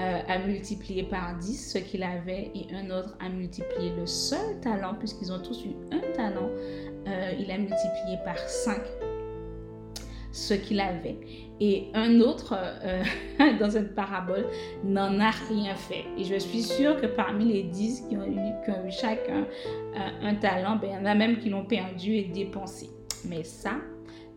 euh, 0.00 0.18
a 0.26 0.38
multiplié 0.38 1.04
par 1.04 1.36
10 1.38 1.72
ce 1.72 1.78
qu'il 1.78 2.02
avait 2.02 2.50
et 2.54 2.66
un 2.74 2.90
autre 2.90 3.16
a 3.24 3.28
multiplié 3.28 3.92
le 3.96 4.06
seul 4.06 4.58
talent, 4.60 4.94
puisqu'ils 4.98 5.32
ont 5.32 5.38
tous 5.38 5.64
eu 5.64 5.74
un 5.92 6.00
talent, 6.14 6.48
euh, 7.06 7.32
il 7.38 7.50
a 7.50 7.58
multiplié 7.58 8.18
par 8.24 8.38
5 8.38 8.80
ce 10.32 10.54
qu'il 10.54 10.80
avait. 10.80 11.16
Et 11.60 11.90
un 11.94 12.20
autre, 12.20 12.58
dans 13.60 13.70
cette 13.70 13.94
parabole, 13.94 14.44
n'en 14.82 15.20
a 15.20 15.30
rien 15.30 15.76
fait. 15.76 16.04
Et 16.18 16.24
je 16.24 16.34
suis 16.34 16.62
sûre 16.62 17.00
que 17.00 17.06
parmi 17.06 17.44
les 17.44 17.62
10 17.62 18.06
qui 18.08 18.16
ont 18.16 18.24
eu, 18.24 18.64
qui 18.64 18.70
ont 18.72 18.84
eu 18.84 18.90
chacun 18.90 19.46
un 19.94 20.34
talent, 20.34 20.74
ben, 20.74 20.90
il 20.90 20.96
y 20.96 20.98
en 20.98 21.04
a 21.04 21.14
même 21.14 21.38
qui 21.38 21.50
l'ont 21.50 21.64
perdu 21.64 22.14
et 22.14 22.24
dépensé. 22.24 22.90
Mais 23.28 23.44
ça, 23.44 23.74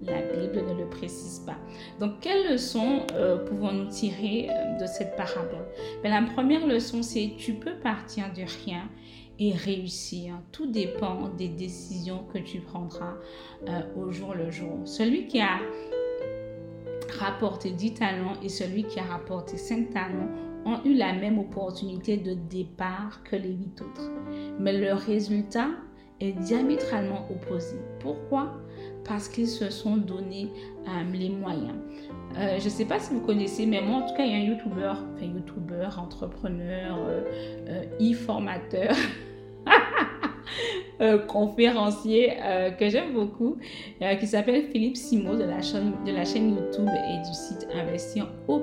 la 0.01 0.21
Bible 0.21 0.63
ne 0.67 0.73
le 0.73 0.87
précise 0.89 1.39
pas. 1.45 1.57
Donc, 1.99 2.19
quelles 2.21 2.51
leçons 2.51 3.01
euh, 3.13 3.37
pouvons-nous 3.45 3.89
tirer 3.89 4.49
euh, 4.49 4.79
de 4.79 4.85
cette 4.85 5.15
parabole? 5.15 5.65
Ben, 6.03 6.09
La 6.11 6.21
première 6.33 6.67
leçon, 6.67 7.01
c'est 7.01 7.33
tu 7.37 7.53
peux 7.53 7.75
partir 7.75 8.25
de 8.33 8.43
rien 8.65 8.83
et 9.39 9.53
réussir. 9.53 10.35
Tout 10.51 10.67
dépend 10.67 11.29
des 11.29 11.49
décisions 11.49 12.23
que 12.33 12.39
tu 12.39 12.59
prendras 12.59 13.15
euh, 13.67 13.81
au 13.95 14.11
jour 14.11 14.33
le 14.33 14.51
jour. 14.51 14.79
Celui 14.85 15.27
qui 15.27 15.39
a 15.39 15.59
rapporté 17.19 17.71
10 17.71 17.93
talents 17.95 18.33
et 18.43 18.49
celui 18.49 18.83
qui 18.83 18.99
a 18.99 19.03
rapporté 19.03 19.57
5 19.57 19.89
talents 19.91 20.29
ont 20.65 20.79
eu 20.85 20.93
la 20.93 21.13
même 21.13 21.39
opportunité 21.39 22.17
de 22.17 22.33
départ 22.33 23.23
que 23.23 23.35
les 23.35 23.51
8 23.53 23.81
autres. 23.81 24.11
Mais 24.59 24.77
le 24.77 24.93
résultat 24.93 25.69
est 26.19 26.33
diamétralement 26.33 27.27
opposé. 27.31 27.77
Pourquoi? 27.99 28.57
Parce 29.07 29.29
qu'ils 29.29 29.47
se 29.47 29.69
sont 29.69 29.97
donné 29.97 30.49
euh, 30.87 30.89
les 31.13 31.29
moyens. 31.29 31.75
Euh, 32.37 32.59
je 32.59 32.65
ne 32.65 32.69
sais 32.69 32.85
pas 32.85 32.99
si 32.99 33.13
vous 33.13 33.21
connaissez, 33.21 33.65
mais 33.65 33.81
moi 33.81 33.97
en 34.03 34.07
tout 34.07 34.15
cas, 34.15 34.23
il 34.23 34.31
y 34.31 34.35
a 34.35 34.37
un 34.37 34.45
YouTuber, 34.49 34.91
enfin 34.91 35.25
YouTuber, 35.25 35.89
entrepreneur, 35.97 36.97
euh, 37.07 37.83
e-formateur, 38.01 38.93
conférencier 41.27 42.37
que 42.79 42.89
j'aime 42.89 43.13
beaucoup, 43.13 43.57
qui 44.19 44.27
s'appelle 44.27 44.63
Philippe 44.71 44.97
Simo 44.97 45.35
de 45.35 45.43
la, 45.43 45.61
chaîne, 45.61 45.93
YouTube 46.55 46.89
et 46.89 47.17
du 47.27 47.33
site 47.33 47.67
Investir 47.73 48.27
au. 48.47 48.61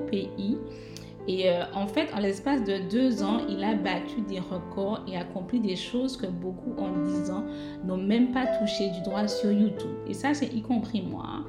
Et 1.27 1.49
euh, 1.49 1.63
en 1.73 1.87
fait, 1.87 2.13
en 2.13 2.19
l'espace 2.19 2.63
de 2.63 2.89
deux 2.89 3.23
ans, 3.23 3.41
il 3.49 3.63
a 3.63 3.73
battu 3.73 4.21
des 4.21 4.39
records 4.39 5.03
et 5.07 5.17
accompli 5.17 5.59
des 5.59 5.75
choses 5.75 6.17
que 6.17 6.27
beaucoup 6.27 6.73
en 6.77 7.03
dix 7.03 7.31
ans 7.31 7.43
n'ont 7.83 7.97
même 7.97 8.31
pas 8.31 8.45
touché 8.59 8.89
du 8.91 9.01
droit 9.01 9.27
sur 9.27 9.51
YouTube. 9.51 9.95
Et 10.07 10.13
ça, 10.13 10.33
c'est 10.33 10.53
y 10.53 10.61
compris 10.61 11.01
moi. 11.01 11.25
Hein. 11.27 11.45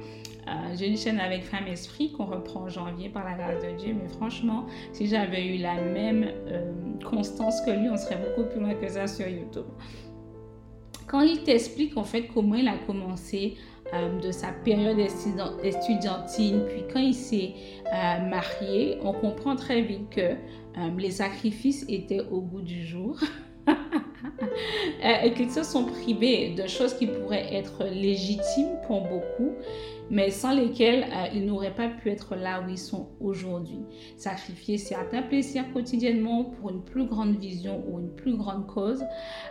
Euh, 0.47 0.75
j'ai 0.75 0.87
une 0.87 0.97
chaîne 0.97 1.19
avec 1.19 1.43
Femme 1.43 1.67
Esprit 1.67 2.11
qu'on 2.13 2.25
reprend 2.25 2.61
en 2.61 2.69
janvier 2.69 3.09
par 3.09 3.25
la 3.25 3.33
grâce 3.33 3.63
de 3.63 3.77
Dieu. 3.77 3.95
Mais 4.01 4.07
franchement, 4.07 4.65
si 4.93 5.07
j'avais 5.07 5.45
eu 5.45 5.57
la 5.57 5.75
même 5.75 6.25
euh, 6.47 6.71
constance 7.03 7.61
que 7.61 7.71
lui, 7.71 7.89
on 7.89 7.97
serait 7.97 8.17
beaucoup 8.17 8.49
plus 8.49 8.59
loin 8.59 8.73
que 8.73 8.87
ça 8.87 9.07
sur 9.07 9.27
YouTube. 9.27 9.65
Quand 11.05 11.21
il 11.21 11.43
t'explique 11.43 11.95
en 11.97 12.03
fait 12.03 12.27
comment 12.27 12.55
il 12.55 12.67
a 12.67 12.77
commencé 12.85 13.55
euh, 13.93 14.19
de 14.19 14.31
sa 14.31 14.49
période 14.49 14.99
estudiantine, 14.99 16.61
puis 16.67 16.83
quand 16.91 16.99
il 16.99 17.13
s'est 17.13 17.53
euh, 17.85 18.19
marié, 18.19 18.97
on 19.01 19.13
comprend 19.13 19.55
très 19.55 19.81
vite 19.81 20.09
que 20.09 20.21
euh, 20.21 20.35
les 20.97 21.11
sacrifices 21.11 21.85
étaient 21.87 22.21
au 22.29 22.41
bout 22.41 22.61
du 22.61 22.85
jour. 22.85 23.17
et 25.23 25.33
qu'ils 25.33 25.51
se 25.51 25.63
sont 25.63 25.85
privés 25.85 26.53
de 26.55 26.67
choses 26.67 26.93
qui 26.93 27.07
pourraient 27.07 27.53
être 27.53 27.85
légitimes 27.85 28.77
pour 28.85 29.01
beaucoup, 29.01 29.51
mais 30.09 30.31
sans 30.31 30.53
lesquelles 30.53 31.03
euh, 31.03 31.27
ils 31.33 31.45
n'auraient 31.45 31.73
pas 31.73 31.89
pu 31.89 32.09
être 32.09 32.35
là 32.35 32.61
où 32.61 32.69
ils 32.69 32.77
sont 32.77 33.09
aujourd'hui. 33.19 33.79
Sacrifier 34.15 34.77
certains 34.77 35.21
plaisirs 35.21 35.71
quotidiennement 35.73 36.45
pour 36.45 36.69
une 36.69 36.83
plus 36.83 37.05
grande 37.05 37.37
vision 37.37 37.83
ou 37.87 37.99
une 37.99 38.15
plus 38.15 38.35
grande 38.35 38.67
cause 38.67 39.03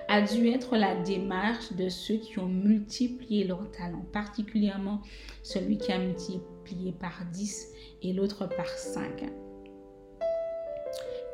a 0.09 0.23
dû 0.23 0.49
être 0.49 0.77
la 0.77 0.95
démarche 1.03 1.73
de 1.75 1.89
ceux 1.89 2.17
qui 2.17 2.39
ont 2.39 2.49
multiplié 2.49 3.45
leurs 3.45 3.71
talents, 3.71 4.07
particulièrement 4.13 5.01
celui 5.43 5.79
qui 5.79 5.93
a 5.93 5.99
multiplié 5.99 6.93
par 6.93 7.23
10 7.33 7.73
et 8.03 8.13
l'autre 8.13 8.49
par 8.49 8.69
5 8.69 9.46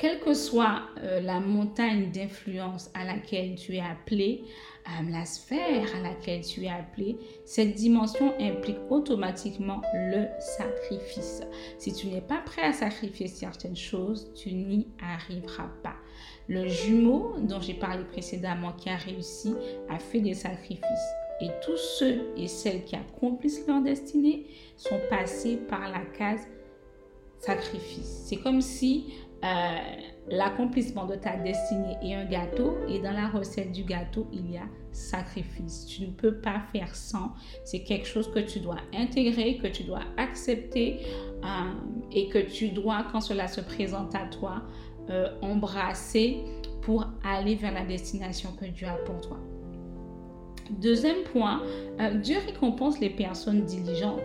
quelle 0.03 0.19
que 0.19 0.35
soit 0.35 0.83
euh, 1.05 1.21
la 1.21 1.39
montagne 1.39 2.11
d'influence 2.11 2.91
à 2.93 3.05
laquelle 3.05 3.55
tu 3.55 3.77
es 3.77 3.81
appelé, 3.81 4.43
euh, 4.89 5.09
la 5.09 5.25
sphère 5.25 5.87
à 5.95 6.01
laquelle 6.01 6.45
tu 6.45 6.65
es 6.65 6.69
appelé, 6.69 7.19
cette 7.45 7.77
dimension 7.77 8.35
implique 8.41 8.81
automatiquement 8.91 9.81
le 9.95 10.27
sacrifice. 10.41 11.43
Si 11.79 11.93
tu 11.93 12.09
n'es 12.09 12.21
pas 12.21 12.39
prêt 12.39 12.63
à 12.63 12.73
sacrifier 12.73 13.29
certaines 13.29 13.77
choses, 13.77 14.33
tu 14.35 14.53
n'y 14.53 14.89
arriveras 15.01 15.71
pas. 15.85 15.95
Le 16.49 16.67
jumeau 16.67 17.37
dont 17.39 17.61
j'ai 17.61 17.75
parlé 17.75 18.03
précédemment 18.03 18.73
qui 18.73 18.91
a 18.91 18.97
réussi 18.97 19.55
a 19.89 20.01
fait 20.01 20.19
des 20.19 20.35
sacrifices. 20.35 21.13
Et 21.41 21.51
tous 21.65 21.77
ceux 21.77 22.33
et 22.37 22.49
celles 22.49 22.83
qui 22.83 22.97
accomplissent 22.97 23.69
leur 23.69 23.81
destinée 23.81 24.47
sont 24.77 24.99
passés 25.09 25.59
par 25.59 25.89
la 25.89 26.01
case 26.19 26.49
sacrifice. 27.39 28.23
C'est 28.27 28.37
comme 28.37 28.61
si 28.61 29.07
euh, 29.45 29.79
l'accomplissement 30.29 31.07
de 31.07 31.17
ta 31.17 31.37
destinée 31.37 31.97
est 32.03 32.15
un 32.15 32.25
gâteau 32.25 32.77
et 32.89 33.01
dans 33.01 33.13
la 33.13 33.29
recette 33.29 33.73
du 33.73 33.83
gâteau, 33.83 34.29
il 34.33 34.51
y 34.53 34.57
a 34.57 34.67
sacrifice. 34.93 35.87
Tu 35.87 36.03
ne 36.03 36.13
peux 36.13 36.37
pas 36.37 36.63
faire 36.73 36.95
sans. 36.95 37.33
C'est 37.65 37.83
quelque 37.83 38.07
chose 38.07 38.31
que 38.31 38.39
tu 38.39 38.61
dois 38.61 38.79
intégrer, 38.95 39.59
que 39.59 39.67
tu 39.67 39.85
dois 39.85 40.03
accepter 40.17 41.01
euh, 41.45 41.73
et 42.13 42.29
que 42.29 42.39
tu 42.39 42.69
dois, 42.69 43.07
quand 43.11 43.21
cela 43.21 43.49
se 43.49 43.61
présente 43.61 44.15
à 44.15 44.27
toi, 44.27 44.63
euh, 45.11 45.29
embrasser 45.43 46.45
pour 46.83 47.07
aller 47.25 47.57
vers 47.57 47.73
la 47.73 47.85
destination 47.85 48.51
que 48.53 48.67
Dieu 48.67 48.87
a 48.87 48.95
pour 49.05 49.21
toi. 49.21 49.39
Deuxième 50.71 51.23
point, 51.33 51.61
euh, 52.01 52.15
Dieu 52.15 52.37
récompense 52.47 53.01
les 53.01 53.11
personnes 53.11 53.65
diligentes. 53.65 54.21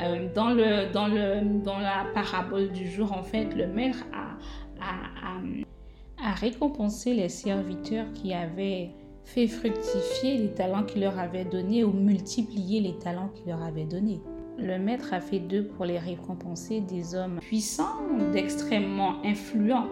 Euh, 0.00 0.28
dans, 0.34 0.50
le, 0.50 0.92
dans, 0.92 1.08
le, 1.08 1.60
dans 1.62 1.78
la 1.78 2.06
parabole 2.14 2.70
du 2.72 2.88
jour, 2.88 3.12
en 3.12 3.22
fait, 3.22 3.54
le 3.54 3.66
maître 3.66 4.04
a, 4.12 4.38
a, 4.80 6.28
a, 6.28 6.34
récompensé 6.34 7.14
les 7.14 7.28
serviteurs 7.28 8.06
qui 8.14 8.32
avaient 8.32 8.90
fait 9.24 9.46
fructifier 9.46 10.38
les 10.38 10.52
talents 10.52 10.84
qu'il 10.84 11.02
leur 11.02 11.18
avait 11.18 11.44
donnés 11.44 11.84
ou 11.84 11.92
multiplier 11.92 12.80
les 12.80 12.98
talents 12.98 13.30
qu'il 13.34 13.46
leur 13.46 13.62
avait 13.62 13.84
donnés. 13.84 14.20
Le 14.58 14.78
maître 14.78 15.12
a 15.12 15.20
fait 15.20 15.38
d'eux 15.38 15.64
pour 15.64 15.84
les 15.84 15.98
récompenser 15.98 16.80
des 16.80 17.14
hommes 17.14 17.38
puissants, 17.40 18.00
d'extrêmement 18.32 19.22
influents. 19.24 19.88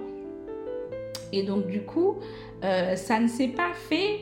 Et 1.33 1.45
donc 1.45 1.67
du 1.67 1.83
coup, 1.83 2.17
euh, 2.65 2.97
ça 2.97 3.21
ne 3.21 3.29
s'est 3.29 3.49
pas 3.49 3.73
fait 3.73 4.21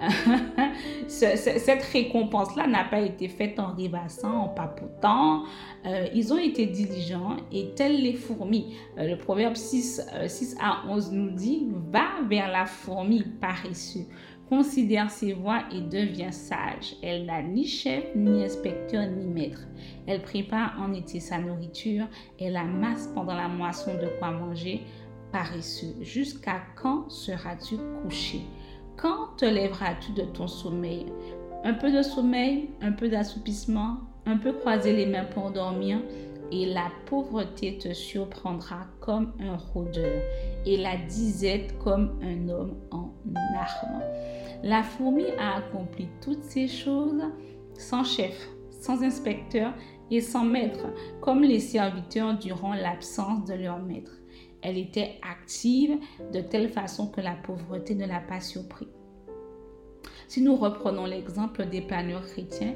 cette 1.08 1.82
récompense-là 1.82 2.66
n'a 2.66 2.84
pas 2.84 3.00
été 3.00 3.28
faite 3.28 3.58
en 3.58 3.74
rêvassant, 3.74 4.44
en 4.44 4.48
papotant. 4.48 5.44
Euh, 5.86 6.06
ils 6.14 6.32
ont 6.32 6.38
été 6.38 6.66
diligents 6.66 7.36
et 7.52 7.74
tels 7.74 8.02
les 8.02 8.14
fourmis. 8.14 8.74
Euh, 8.98 9.08
le 9.08 9.18
proverbe 9.18 9.56
6, 9.56 10.02
6 10.26 10.54
euh, 10.54 10.62
à 10.62 10.82
11 10.88 11.12
nous 11.12 11.30
dit, 11.30 11.66
va 11.90 12.22
vers 12.28 12.50
la 12.50 12.66
fourmi 12.66 13.22
paressue. 13.40 14.06
Considère 14.48 15.10
ses 15.10 15.32
voies 15.32 15.62
et 15.72 15.80
devient 15.80 16.32
sage. 16.32 16.96
Elle 17.02 17.26
n'a 17.26 17.40
ni 17.40 17.64
chef, 17.66 18.04
ni 18.16 18.42
inspecteur, 18.42 19.06
ni 19.06 19.24
maître. 19.24 19.62
Elle 20.08 20.22
prépare 20.22 20.74
en 20.80 20.92
été 20.92 21.20
sa 21.20 21.38
nourriture. 21.38 22.06
Elle 22.40 22.56
amasse 22.56 23.08
pendant 23.14 23.34
la 23.34 23.46
moisson 23.46 23.92
de 23.94 24.08
quoi 24.18 24.32
manger. 24.32 24.80
Paresseux. 25.30 25.94
Jusqu'à 26.00 26.62
quand 26.74 27.08
seras-tu 27.08 27.76
couché? 28.02 28.40
Quand 29.00 29.28
te 29.38 29.46
lèveras-tu 29.46 30.12
de 30.12 30.24
ton 30.24 30.46
sommeil? 30.46 31.06
Un 31.64 31.72
peu 31.72 31.90
de 31.90 32.02
sommeil, 32.02 32.68
un 32.82 32.92
peu 32.92 33.08
d'assoupissement, 33.08 33.96
un 34.26 34.36
peu 34.36 34.52
croiser 34.52 34.92
les 34.92 35.06
mains 35.06 35.24
pour 35.24 35.50
dormir 35.50 36.00
et 36.52 36.66
la 36.66 36.88
pauvreté 37.06 37.78
te 37.78 37.94
surprendra 37.94 38.80
comme 39.00 39.32
un 39.40 39.56
rôdeur 39.56 40.22
et 40.66 40.76
la 40.76 40.98
disette 40.98 41.78
comme 41.78 42.18
un 42.22 42.48
homme 42.50 42.76
en 42.90 43.14
armes. 43.54 44.02
La 44.62 44.82
fourmi 44.82 45.24
a 45.38 45.56
accompli 45.56 46.08
toutes 46.20 46.42
ces 46.42 46.68
choses 46.68 47.22
sans 47.78 48.04
chef, 48.04 48.50
sans 48.70 49.02
inspecteur 49.02 49.72
et 50.10 50.20
sans 50.20 50.44
maître, 50.44 50.86
comme 51.22 51.40
les 51.40 51.60
serviteurs 51.60 52.36
durant 52.36 52.74
l'absence 52.74 53.46
de 53.46 53.54
leur 53.54 53.78
maître. 53.78 54.19
Elle 54.62 54.78
était 54.78 55.18
active 55.22 55.98
de 56.32 56.40
telle 56.40 56.68
façon 56.68 57.08
que 57.08 57.20
la 57.20 57.34
pauvreté 57.34 57.94
ne 57.94 58.06
l'a 58.06 58.20
pas 58.20 58.40
surpris. 58.40 58.88
Si 60.28 60.40
nous 60.42 60.54
reprenons 60.54 61.06
l'exemple 61.06 61.66
des 61.66 61.80
planeurs 61.80 62.24
chrétiens, 62.24 62.74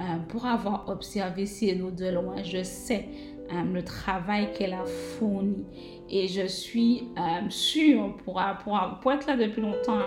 euh, 0.00 0.18
pour 0.28 0.46
avoir 0.46 0.88
observé 0.88 1.46
Cyrano 1.46 1.90
de 1.90 2.06
loin, 2.06 2.42
je 2.44 2.62
sais 2.62 3.08
le 3.72 3.82
travail 3.82 4.52
qu'elle 4.54 4.72
a 4.72 4.84
fourni. 4.84 5.64
Et 6.14 6.28
je 6.28 6.46
suis 6.46 7.08
euh, 7.16 7.48
sûre, 7.48 8.14
pour, 8.18 8.42
pour, 9.02 9.12
être 9.12 9.26
là 9.26 9.36
depuis 9.36 9.62
longtemps, 9.62 9.98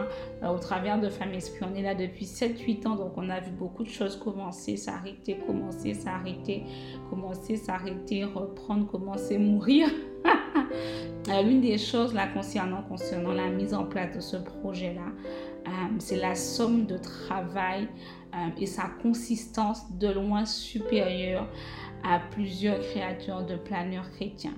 hein, 0.41 0.49
au 0.51 0.59
travers 0.59 0.99
de 0.99 1.09
Femmes 1.09 1.33
Esprit, 1.33 1.65
on 1.69 1.75
est 1.75 1.81
là 1.81 1.95
depuis 1.95 2.25
7-8 2.25 2.87
ans, 2.87 2.95
donc 2.95 3.13
on 3.17 3.27
a 3.29 3.39
vu 3.39 3.49
beaucoup 3.51 3.83
de 3.83 3.89
choses 3.89 4.15
commencer, 4.15 4.77
s'arrêter, 4.77 5.37
commencer, 5.47 5.95
s'arrêter, 5.95 6.63
commencer, 7.09 7.55
s'arrêter, 7.55 8.23
reprendre, 8.23 8.85
commencer, 8.85 9.39
mourir. 9.39 9.89
L'une 11.43 11.61
des 11.61 11.79
choses 11.79 12.13
là 12.13 12.27
concernant, 12.27 12.83
concernant 12.83 13.33
la 13.33 13.47
mise 13.47 13.73
en 13.73 13.85
place 13.85 14.15
de 14.15 14.19
ce 14.19 14.37
projet-là, 14.37 15.07
euh, 15.67 15.71
c'est 15.97 16.17
la 16.17 16.35
somme 16.35 16.85
de 16.85 16.97
travail 16.97 17.87
euh, 18.35 18.49
et 18.59 18.67
sa 18.67 18.89
consistance 19.01 19.91
de 19.97 20.09
loin 20.09 20.45
supérieure 20.45 21.47
à 22.05 22.19
plusieurs 22.19 22.79
créatures 22.79 23.43
de 23.43 23.55
planeurs 23.55 24.09
chrétiens. 24.11 24.57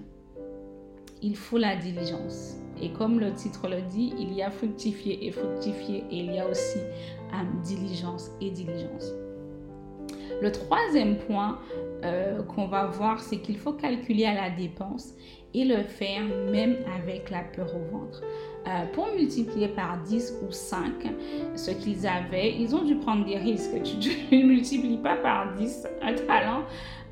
Il 1.21 1.35
faut 1.35 1.57
la 1.57 1.75
diligence. 1.75 2.57
Et 2.81 2.91
comme 2.91 3.19
le 3.19 3.33
titre 3.33 3.67
le 3.67 3.81
dit, 3.81 4.13
il 4.19 4.33
y 4.33 4.43
a 4.43 4.51
fructifier 4.51 5.25
et 5.25 5.31
fructifier 5.31 6.03
et 6.11 6.17
il 6.17 6.33
y 6.33 6.39
a 6.39 6.47
aussi 6.47 6.77
euh, 6.77 7.61
diligence 7.63 8.29
et 8.41 8.51
diligence. 8.51 9.13
Le 10.41 10.51
troisième 10.51 11.17
point 11.17 11.57
qu'on 12.47 12.67
va 12.67 12.85
voir, 12.85 13.19
c'est 13.19 13.37
qu'il 13.37 13.57
faut 13.57 13.73
calculer 13.73 14.25
à 14.25 14.35
la 14.35 14.49
dépense 14.51 15.13
et 15.53 15.65
le 15.65 15.83
faire 15.83 16.23
même 16.51 16.75
avec 16.95 17.29
la 17.31 17.41
peur 17.41 17.69
au 17.75 17.97
ventre. 17.97 18.21
Euh, 18.67 18.85
pour 18.93 19.07
multiplier 19.13 19.69
par 19.69 19.97
10 20.03 20.35
ou 20.47 20.51
5 20.51 20.91
ce 21.55 21.71
qu'ils 21.71 22.05
avaient, 22.05 22.53
ils 22.53 22.75
ont 22.75 22.83
dû 22.83 22.95
prendre 22.95 23.25
des 23.25 23.37
risques. 23.37 23.81
Tu 23.83 24.09
ne 24.35 24.45
multiplies 24.45 24.97
pas 24.97 25.15
par 25.15 25.55
10 25.55 25.87
un 26.01 26.13
talent 26.13 26.63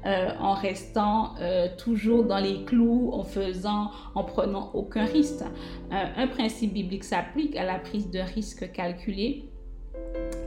euh, 0.05 0.29
en 0.39 0.53
restant 0.53 1.35
euh, 1.39 1.67
toujours 1.77 2.25
dans 2.25 2.39
les 2.39 2.63
clous, 2.65 3.11
en 3.13 3.23
faisant, 3.23 3.91
en 4.13 4.23
prenant 4.23 4.71
aucun 4.73 5.05
risque. 5.05 5.43
un 5.91 6.27
principe 6.27 6.73
biblique 6.73 7.03
s'applique 7.03 7.55
à 7.55 7.63
la 7.63 7.79
prise 7.79 8.09
de 8.09 8.19
risque 8.19 8.71
calculée 8.71 9.49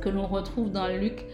que 0.00 0.08
l'on 0.08 0.26
retrouve 0.26 0.70
dans 0.70 0.88
Luc 0.88 1.24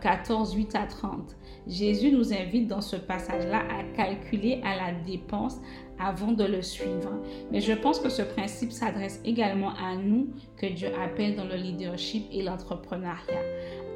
14, 0.00 0.54
8 0.54 0.74
à 0.74 0.86
30. 0.86 1.36
Jésus 1.68 2.10
nous 2.10 2.32
invite 2.32 2.66
dans 2.66 2.80
ce 2.80 2.96
passage-là 2.96 3.62
à 3.70 3.84
calculer 3.96 4.60
à 4.64 4.74
la 4.76 4.92
dépense 5.06 5.60
avant 5.98 6.32
de 6.32 6.44
le 6.44 6.62
suivre. 6.62 7.10
Mais 7.50 7.60
je 7.60 7.72
pense 7.72 8.00
que 8.00 8.08
ce 8.08 8.22
principe 8.22 8.72
s'adresse 8.72 9.20
également 9.24 9.70
à 9.70 9.96
nous 9.96 10.28
que 10.56 10.66
Dieu 10.66 10.88
appelle 11.02 11.36
dans 11.36 11.44
le 11.44 11.56
leadership 11.56 12.26
et 12.32 12.42
l'entrepreneuriat. 12.42 13.42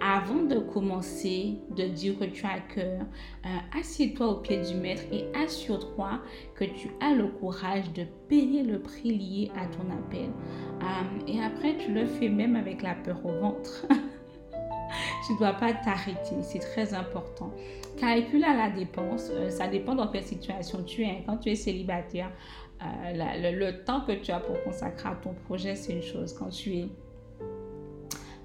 Avant 0.05 0.43
de 0.43 0.59
commencer, 0.59 1.59
de 1.71 1.85
dire 1.85 2.19
que 2.19 2.25
tu 2.25 2.45
as 2.45 2.59
cœur, 2.75 3.03
euh, 3.47 3.79
assieds-toi 3.79 4.27
au 4.27 4.35
pied 4.37 4.61
du 4.61 4.75
maître 4.75 5.03
et 5.13 5.27
assure-toi 5.37 6.21
que 6.57 6.65
tu 6.65 6.89
as 7.01 7.15
le 7.15 7.29
courage 7.29 7.93
de 7.93 8.05
payer 8.29 8.65
le 8.65 8.81
prix 8.81 9.17
lié 9.17 9.53
à 9.55 9.67
ton 9.67 9.89
appel. 9.93 10.31
Euh, 10.83 11.29
et 11.29 11.41
après, 11.41 11.77
tu 11.77 11.93
le 11.93 12.07
fais 12.07 12.29
même 12.29 12.57
avec 12.57 12.83
la 12.83 12.95
peur 12.97 13.25
au 13.25 13.33
ventre. 13.33 13.87
tu 15.27 15.35
ne 15.35 15.39
dois 15.39 15.53
pas 15.53 15.73
t'arrêter, 15.73 16.35
c'est 16.43 16.59
très 16.59 16.95
important. 16.95 17.53
Calcule 17.97 18.45
à 18.45 18.57
la 18.57 18.71
dépense, 18.71 19.31
euh, 19.31 19.51
ça 19.51 19.69
dépend 19.69 19.95
dans 19.95 20.09
quelle 20.09 20.25
situation 20.25 20.83
tu 20.83 21.03
es. 21.03 21.23
Quand 21.27 21.37
tu 21.37 21.51
es 21.51 21.55
célibataire, 21.55 22.31
euh, 22.83 23.51
le, 23.53 23.85
temps 23.85 24.01
que 24.01 24.13
tu 24.13 24.33
as 24.33 24.41
pour 24.41 24.63
consacrer 24.65 25.11
à 25.11 25.15
ton 25.15 25.35
projet, 25.35 25.75
c'est 25.75 25.93
une 25.93 26.03
chose. 26.03 26.33
Quand 26.33 26.49
tu 26.49 26.75
es 26.75 26.89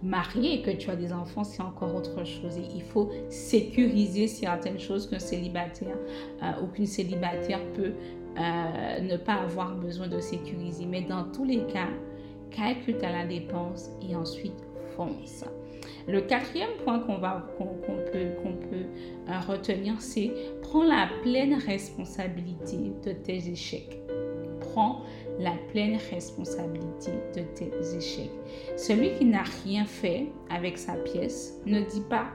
marié 0.08 0.60
et 0.60 0.62
que 0.62 0.72
tu 0.72 0.90
as 0.90 0.96
des 0.96 1.14
enfants, 1.14 1.44
c'est 1.44 1.62
encore 1.62 1.94
autre 1.96 2.24
chose. 2.26 2.58
il 2.74 2.82
faut 2.82 3.10
sécuriser 3.30 4.28
certaines 4.28 4.80
choses 4.80 5.10
qu'un 5.10 5.20
célibataire 5.20 5.98
euh, 6.42 6.64
ou 6.64 6.68
qu'une 6.68 6.86
célibataire 6.86 7.60
peut 7.74 7.94
ne 8.38 9.18
pas 9.18 9.34
avoir 9.34 9.76
besoin 9.76 10.08
de 10.08 10.20
sécuriser. 10.20 10.86
Mais 10.86 11.02
dans 11.02 11.24
tous 11.24 11.44
les 11.44 11.66
cas, 11.66 11.88
calcule 12.52 12.98
ta 12.98 13.12
la 13.12 13.26
dépense 13.26 13.90
et 14.08 14.16
ensuite 14.16 14.64
fonce. 14.96 15.44
Le 16.08 16.22
quatrième 16.22 16.72
point 16.84 17.00
qu'on 17.00 17.20
peut, 17.20 18.30
peut 18.44 18.86
euh, 19.30 19.40
retenir, 19.48 19.96
c'est 20.00 20.32
prends 20.62 20.84
la 20.84 21.10
pleine 21.22 21.56
responsabilité 21.56 22.78
de 23.06 23.12
tes 23.12 23.50
échecs. 23.50 24.00
Prends 24.60 25.02
la 25.40 25.54
pleine 25.72 25.98
responsabilité 26.12 27.12
de 27.36 27.42
tes 27.56 27.72
échecs. 27.96 28.32
Celui 28.76 29.14
qui 29.14 29.26
n'a 29.26 29.44
rien 29.64 29.86
fait 29.86 30.28
avec 30.50 30.78
sa 30.78 30.94
pièce 30.94 31.62
ne 31.66 31.82
dit 31.82 32.04
pas 32.10 32.28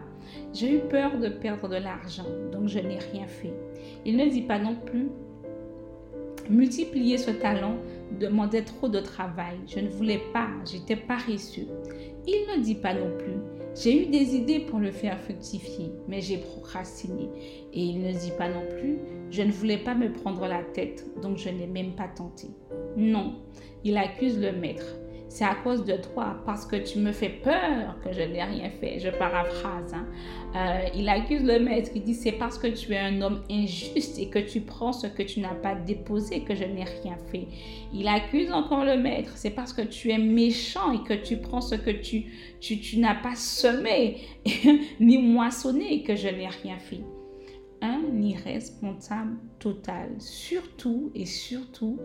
j'ai 0.55 0.77
eu 0.77 0.79
peur 0.81 1.19
de 1.19 1.29
perdre 1.29 1.69
de 1.69 1.77
l'argent, 1.77 2.27
donc 2.53 2.69
je 2.69 2.79
n'ai 2.79 2.99
rien 2.99 3.27
fait. 3.27 3.53
Il 4.07 4.17
ne 4.17 4.27
dit 4.27 4.43
pas 4.43 4.59
non 4.59 4.77
plus 4.87 5.09
multiplier 6.49 7.19
ce 7.19 7.31
talent 7.31 7.77
demandait 8.19 8.63
trop 8.63 8.89
de 8.89 9.01
travail. 9.01 9.57
Je 9.67 9.81
ne 9.81 9.89
voulais 9.89 10.21
pas, 10.33 10.49
j'étais 10.71 10.97
paresseux. 10.97 11.69
Il 12.27 12.47
ne 12.55 12.63
dit 12.63 12.75
pas 12.75 12.95
non 12.95 13.11
plus 13.19 13.37
j'ai 13.75 14.03
eu 14.03 14.07
des 14.07 14.37
idées 14.37 14.61
pour 14.61 14.81
le 14.81 14.91
faire 14.91 15.19
fructifier, 15.19 15.93
mais 16.07 16.21
j'ai 16.21 16.37
procrastiné. 16.37 17.31
Et 17.73 17.83
il 17.83 18.03
ne 18.03 18.13
dit 18.13 18.33
pas 18.37 18.49
non 18.49 18.65
plus 18.79 18.99
je 19.31 19.43
ne 19.43 19.51
voulais 19.51 19.79
pas 19.79 19.95
me 19.95 20.13
prendre 20.13 20.47
la 20.47 20.63
tête, 20.63 21.07
donc 21.23 21.39
je 21.39 21.49
n'ai 21.49 21.67
même 21.67 21.93
pas 21.93 22.09
tenté. 22.09 22.49
Non, 22.97 23.35
il 23.85 23.97
accuse 23.97 24.39
le 24.39 24.53
maître 24.53 24.97
c'est 25.33 25.45
à 25.45 25.55
cause 25.55 25.87
de 25.87 25.97
toi, 25.97 26.37
parce 26.45 26.67
que 26.67 26.77
tu 26.77 26.99
me 26.99 27.11
fais 27.11 27.31
peur 27.31 27.97
que 28.05 28.13
je 28.13 28.21
n'ai 28.21 28.45
rien 28.45 28.69
fait. 28.69 28.99
Je 28.99 29.09
paraphrase. 29.09 29.95
Hein. 29.95 30.07
Euh, 30.55 30.89
il 30.95 31.09
accuse 31.09 31.43
le 31.43 31.59
maître, 31.59 31.91
il 31.95 32.03
dit, 32.03 32.13
c'est 32.13 32.33
parce 32.33 32.59
que 32.59 32.67
tu 32.67 32.93
es 32.93 32.99
un 32.99 33.23
homme 33.23 33.43
injuste 33.51 34.19
et 34.19 34.29
que 34.29 34.39
tu 34.39 34.61
prends 34.61 34.93
ce 34.93 35.07
que 35.07 35.23
tu 35.23 35.41
n'as 35.41 35.55
pas 35.55 35.75
déposé 35.75 36.41
que 36.41 36.55
je 36.55 36.65
n'ai 36.65 36.85
rien 36.85 37.17
fait. 37.31 37.47
Il 37.95 38.09
accuse 38.09 38.53
encore 38.53 38.85
le 38.85 38.99
maître, 38.99 39.33
c'est 39.37 39.53
parce 39.53 39.73
que 39.73 39.81
tu 39.81 40.11
es 40.11 40.19
méchant 40.19 40.93
et 40.93 41.03
que 41.03 41.15
tu 41.15 41.39
prends 41.39 41.63
ce 41.63 41.77
que 41.77 41.91
tu, 41.91 42.27
tu, 42.61 42.79
tu 42.79 42.99
n'as 42.99 43.15
pas 43.15 43.35
semé 43.35 44.19
ni 45.01 45.17
moissonné 45.17 46.03
que 46.03 46.15
je 46.15 46.29
n'ai 46.29 46.49
rien 46.49 46.77
fait 46.79 47.01
un 47.83 48.23
irresponsable 48.23 49.37
total. 49.59 50.11
Surtout 50.19 51.11
et 51.15 51.27
surtout 51.27 51.99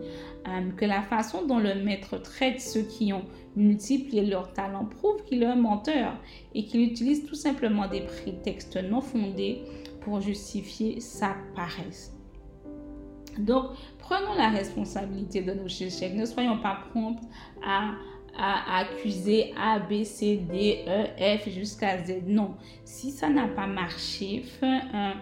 euh, 0.46 0.70
que 0.76 0.84
la 0.84 1.02
façon 1.02 1.46
dont 1.46 1.58
le 1.58 1.76
maître 1.76 2.18
traite 2.18 2.60
ceux 2.60 2.82
qui 2.82 3.12
ont 3.12 3.24
multiplié 3.56 4.26
leur 4.26 4.52
talent 4.52 4.84
prouve 4.84 5.24
qu'il 5.24 5.42
est 5.42 5.46
un 5.46 5.56
menteur 5.56 6.12
et 6.54 6.64
qu'il 6.64 6.82
utilise 6.82 7.24
tout 7.24 7.34
simplement 7.34 7.88
des 7.88 8.02
prétextes 8.02 8.76
non 8.76 9.00
fondés 9.00 9.62
pour 10.02 10.20
justifier 10.20 11.00
sa 11.00 11.36
paresse. 11.54 12.12
Donc, 13.38 13.66
prenons 13.98 14.34
la 14.36 14.48
responsabilité 14.48 15.42
de 15.42 15.52
nos 15.52 15.68
échecs. 15.68 16.14
Ne 16.14 16.26
soyons 16.26 16.58
pas 16.58 16.82
prompts 16.90 17.20
à 17.64 17.92
à 18.38 18.78
accuser 18.78 19.52
A, 19.58 19.80
B, 19.80 20.04
C, 20.04 20.36
D, 20.36 20.84
E, 20.86 21.38
F 21.38 21.48
jusqu'à 21.50 21.98
Z. 21.98 22.22
Non, 22.26 22.54
si 22.84 23.10
ça 23.10 23.28
n'a 23.28 23.48
pas 23.48 23.66
marché, 23.66 24.44
un, 24.62 25.14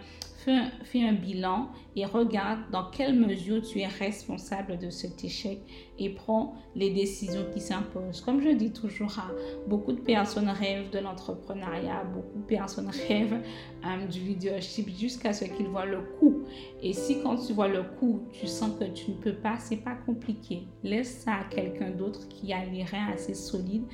fais, 0.85 1.03
un 1.03 1.13
bilan 1.13 1.69
et 1.95 2.05
regarde 2.05 2.61
dans 2.71 2.91
quelle 2.91 3.15
mesure 3.19 3.63
tu 3.63 3.81
es 3.81 3.87
responsable 3.87 4.79
de 4.79 4.91
cet 4.91 5.25
échec 5.25 5.61
et 5.99 6.11
prends 6.11 6.55
les 6.75 6.91
décisions 6.91 7.45
qui 7.53 7.61
s'imposent. 7.61 8.21
Comme 8.21 8.41
je 8.41 8.51
dis 8.51 8.73
toujours, 8.73 9.13
beaucoup 9.67 9.93
de 9.93 10.01
personnes 10.01 10.49
rêvent 10.49 10.91
de 10.91 10.99
l'entrepreneuriat, 10.99 12.05
beaucoup 12.05 12.39
de 12.39 12.45
personnes 12.45 12.91
rêvent 13.09 13.41
euh, 13.85 14.07
du 14.07 14.21
leadership 14.21 14.89
jusqu'à 14.91 15.33
ce 15.33 15.45
qu'ils 15.45 15.69
voient 15.69 15.87
le 15.87 16.01
coût. 16.19 16.43
Et 16.83 16.93
si 16.93 17.23
quand 17.23 17.37
tu 17.37 17.53
vois 17.53 17.69
le 17.69 17.83
coût, 17.83 18.23
tu 18.33 18.47
sens 18.47 18.71
que 18.79 18.85
tu 18.85 19.11
ne 19.11 19.17
peux 19.17 19.35
pas, 19.35 19.57
c'est 19.59 19.77
pas 19.77 19.95
compliqué. 19.95 20.65
Laisse 20.83 21.23
ça 21.25 21.35
à 21.35 21.45
quelqu'un 21.45 21.91
d'autre 21.91 22.29
qui 22.29 22.53
a 22.53 22.65
les 22.65 22.85
reins 22.85 23.09
assez 23.15 23.35
solides 23.35 23.87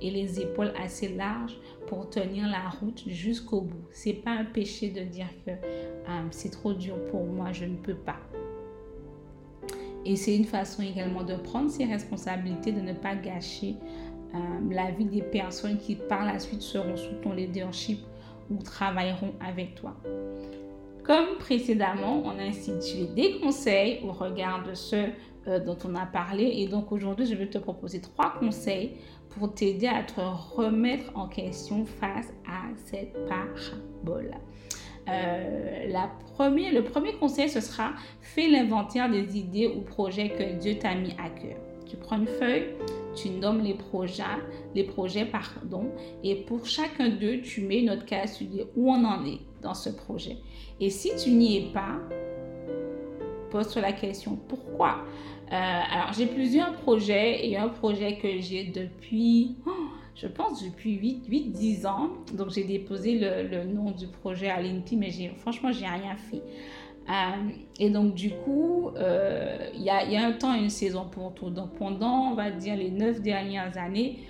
et 0.00 0.10
les 0.10 0.40
épaules 0.40 0.72
assez 0.82 1.08
larges 1.08 1.56
pour 1.86 2.08
tenir 2.10 2.48
la 2.48 2.68
route 2.68 3.02
jusqu'au 3.06 3.60
bout. 3.62 3.84
C'est 3.90 4.14
pas 4.14 4.30
un 4.30 4.44
péché 4.44 4.90
de 4.90 5.02
dire 5.02 5.28
que 5.44 5.50
euh, 5.50 6.22
c'est 6.30 6.50
trop 6.50 6.72
dur 6.72 6.94
pour 7.10 7.24
moi, 7.24 7.52
je 7.52 7.64
ne 7.64 7.76
peux 7.76 7.94
pas. 7.94 8.18
Et 10.04 10.16
c'est 10.16 10.34
une 10.34 10.44
façon 10.44 10.82
également 10.82 11.22
de 11.22 11.34
prendre 11.34 11.70
ses 11.70 11.84
responsabilités, 11.84 12.72
de 12.72 12.80
ne 12.80 12.94
pas 12.94 13.14
gâcher 13.14 13.76
euh, 14.34 14.38
la 14.70 14.90
vie 14.90 15.04
des 15.04 15.22
personnes 15.22 15.78
qui 15.78 15.96
par 15.96 16.24
la 16.24 16.38
suite 16.38 16.62
seront 16.62 16.96
sous 16.96 17.14
ton 17.22 17.32
leadership 17.32 18.00
ou 18.50 18.56
travailleront 18.56 19.34
avec 19.40 19.74
toi. 19.74 19.94
Comme 21.02 21.38
précédemment, 21.38 22.22
on 22.24 22.38
a 22.38 22.42
institué 22.42 23.06
des 23.14 23.40
conseils 23.40 24.00
au 24.04 24.12
regard 24.12 24.64
de 24.64 24.74
ceux 24.74 25.08
euh, 25.46 25.58
dont 25.58 25.78
on 25.84 25.94
a 25.94 26.06
parlé. 26.06 26.44
Et 26.56 26.66
donc 26.66 26.92
aujourd'hui, 26.92 27.26
je 27.26 27.34
vais 27.34 27.48
te 27.48 27.58
proposer 27.58 28.00
trois 28.00 28.34
conseils 28.38 28.96
pour 29.30 29.54
t'aider 29.54 29.86
à 29.86 30.02
te 30.02 30.20
remettre 30.20 31.10
en 31.14 31.28
question 31.28 31.86
face 31.86 32.28
à 32.46 32.62
cette 32.76 33.14
parabole. 33.26 34.34
Euh, 35.08 35.86
le 35.88 36.80
premier 36.80 37.14
conseil, 37.14 37.48
ce 37.48 37.60
sera 37.60 37.92
fais 38.20 38.48
l'inventaire 38.48 39.10
des 39.10 39.38
idées 39.38 39.68
ou 39.68 39.80
projets 39.80 40.30
que 40.30 40.58
Dieu 40.58 40.78
t'a 40.78 40.94
mis 40.94 41.12
à 41.12 41.30
cœur. 41.30 41.56
Tu 41.86 41.96
prends 41.96 42.18
une 42.18 42.26
feuille, 42.26 42.68
tu 43.16 43.30
nommes 43.30 43.62
les 43.62 43.74
projets, 43.74 44.22
les 44.74 44.84
projets 44.84 45.24
pardon, 45.24 45.90
et 46.22 46.36
pour 46.36 46.64
chacun 46.64 47.08
d'eux, 47.08 47.40
tu 47.40 47.62
mets 47.62 47.80
une 47.80 47.90
autre 47.90 48.04
case, 48.04 48.38
tu 48.38 48.44
dis 48.44 48.62
où 48.76 48.92
on 48.92 49.04
en 49.04 49.24
est 49.24 49.40
dans 49.60 49.74
ce 49.74 49.90
projet. 49.90 50.36
Et 50.78 50.88
si 50.88 51.10
tu 51.16 51.30
n'y 51.30 51.58
es 51.58 51.72
pas, 51.72 51.98
pose-toi 53.50 53.82
la 53.82 53.92
question 53.92 54.38
pourquoi? 54.48 55.04
Euh, 55.52 55.54
alors, 55.56 56.12
j'ai 56.12 56.26
plusieurs 56.26 56.72
projets 56.74 57.48
et 57.48 57.56
un 57.56 57.68
projet 57.68 58.16
que 58.18 58.40
j'ai 58.40 58.64
depuis, 58.64 59.56
oh, 59.66 59.88
je 60.14 60.28
pense, 60.28 60.62
depuis 60.62 60.96
8-10 61.28 61.86
ans. 61.86 62.10
Donc, 62.34 62.50
j'ai 62.50 62.64
déposé 62.64 63.18
le, 63.18 63.64
nom 63.64 63.90
du 63.90 64.06
projet 64.06 64.48
à 64.48 64.60
l'INPI, 64.60 64.96
mais 64.96 65.10
franchement, 65.38 65.72
j'ai 65.72 65.86
rien 65.86 66.16
fait. 66.16 66.42
Euh, 67.08 67.50
et 67.80 67.90
donc, 67.90 68.14
du 68.14 68.30
coup, 68.30 68.90
euh, 68.96 69.56
il 69.74 69.82
y, 69.82 69.90
a, 69.90 70.04
y, 70.04 70.16
a, 70.16 70.24
un 70.24 70.32
temps 70.32 70.54
et 70.54 70.60
une 70.60 70.70
saison 70.70 71.06
pour 71.10 71.34
tout. 71.34 71.50
Donc, 71.50 71.74
pendant, 71.76 72.30
on 72.30 72.34
va 72.34 72.52
dire, 72.52 72.76
les 72.76 72.90
9 72.90 73.20
dernières 73.20 73.76
années, 73.76 74.20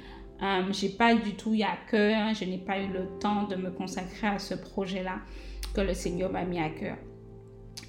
euh, 0.43 0.63
j'ai 0.73 0.89
pas 0.89 1.15
du 1.15 1.35
tout 1.35 1.55
eu 1.55 1.63
à 1.63 1.77
cœur, 1.91 2.33
je 2.33 2.47
n'ai 2.47 2.57
pas 2.57 2.79
eu 2.79 2.89
le 2.89 3.07
temps 3.21 3.43
de 3.43 3.57
me 3.57 3.71
consacrer 3.71 4.27
à 4.27 4.39
ce 4.39 4.55
projet-là 4.55 5.17
que 5.75 5.83
le 5.83 5.93
Seigneur 5.93 6.33
m'a 6.33 6.45
mis 6.45 6.59
à 6.59 6.71
cœur. 6.71 6.97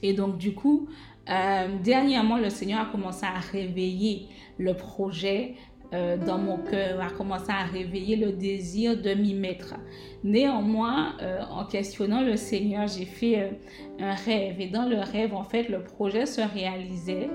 Et 0.03 0.13
donc, 0.13 0.37
du 0.37 0.53
coup, 0.53 0.89
euh, 1.31 1.77
dernièrement, 1.81 2.37
le 2.37 2.49
Seigneur 2.49 2.81
a 2.81 2.85
commencé 2.85 3.25
à 3.25 3.39
réveiller 3.39 4.27
le 4.57 4.73
projet 4.73 5.55
euh, 5.93 6.17
dans 6.17 6.37
mon 6.37 6.57
cœur, 6.57 7.01
a 7.01 7.09
commencé 7.09 7.49
à 7.49 7.63
réveiller 7.65 8.15
le 8.15 8.31
désir 8.31 8.95
de 8.95 9.13
m'y 9.13 9.33
mettre. 9.33 9.75
Néanmoins, 10.23 11.15
euh, 11.21 11.41
en 11.49 11.65
questionnant 11.65 12.21
le 12.21 12.37
Seigneur, 12.37 12.87
j'ai 12.87 13.05
fait 13.05 13.51
un 13.99 14.13
rêve. 14.13 14.61
Et 14.61 14.67
dans 14.67 14.87
le 14.87 14.97
rêve, 14.99 15.33
en 15.33 15.43
fait, 15.43 15.67
le 15.69 15.83
projet 15.83 16.25
se 16.25 16.41
réalisait. 16.41 17.29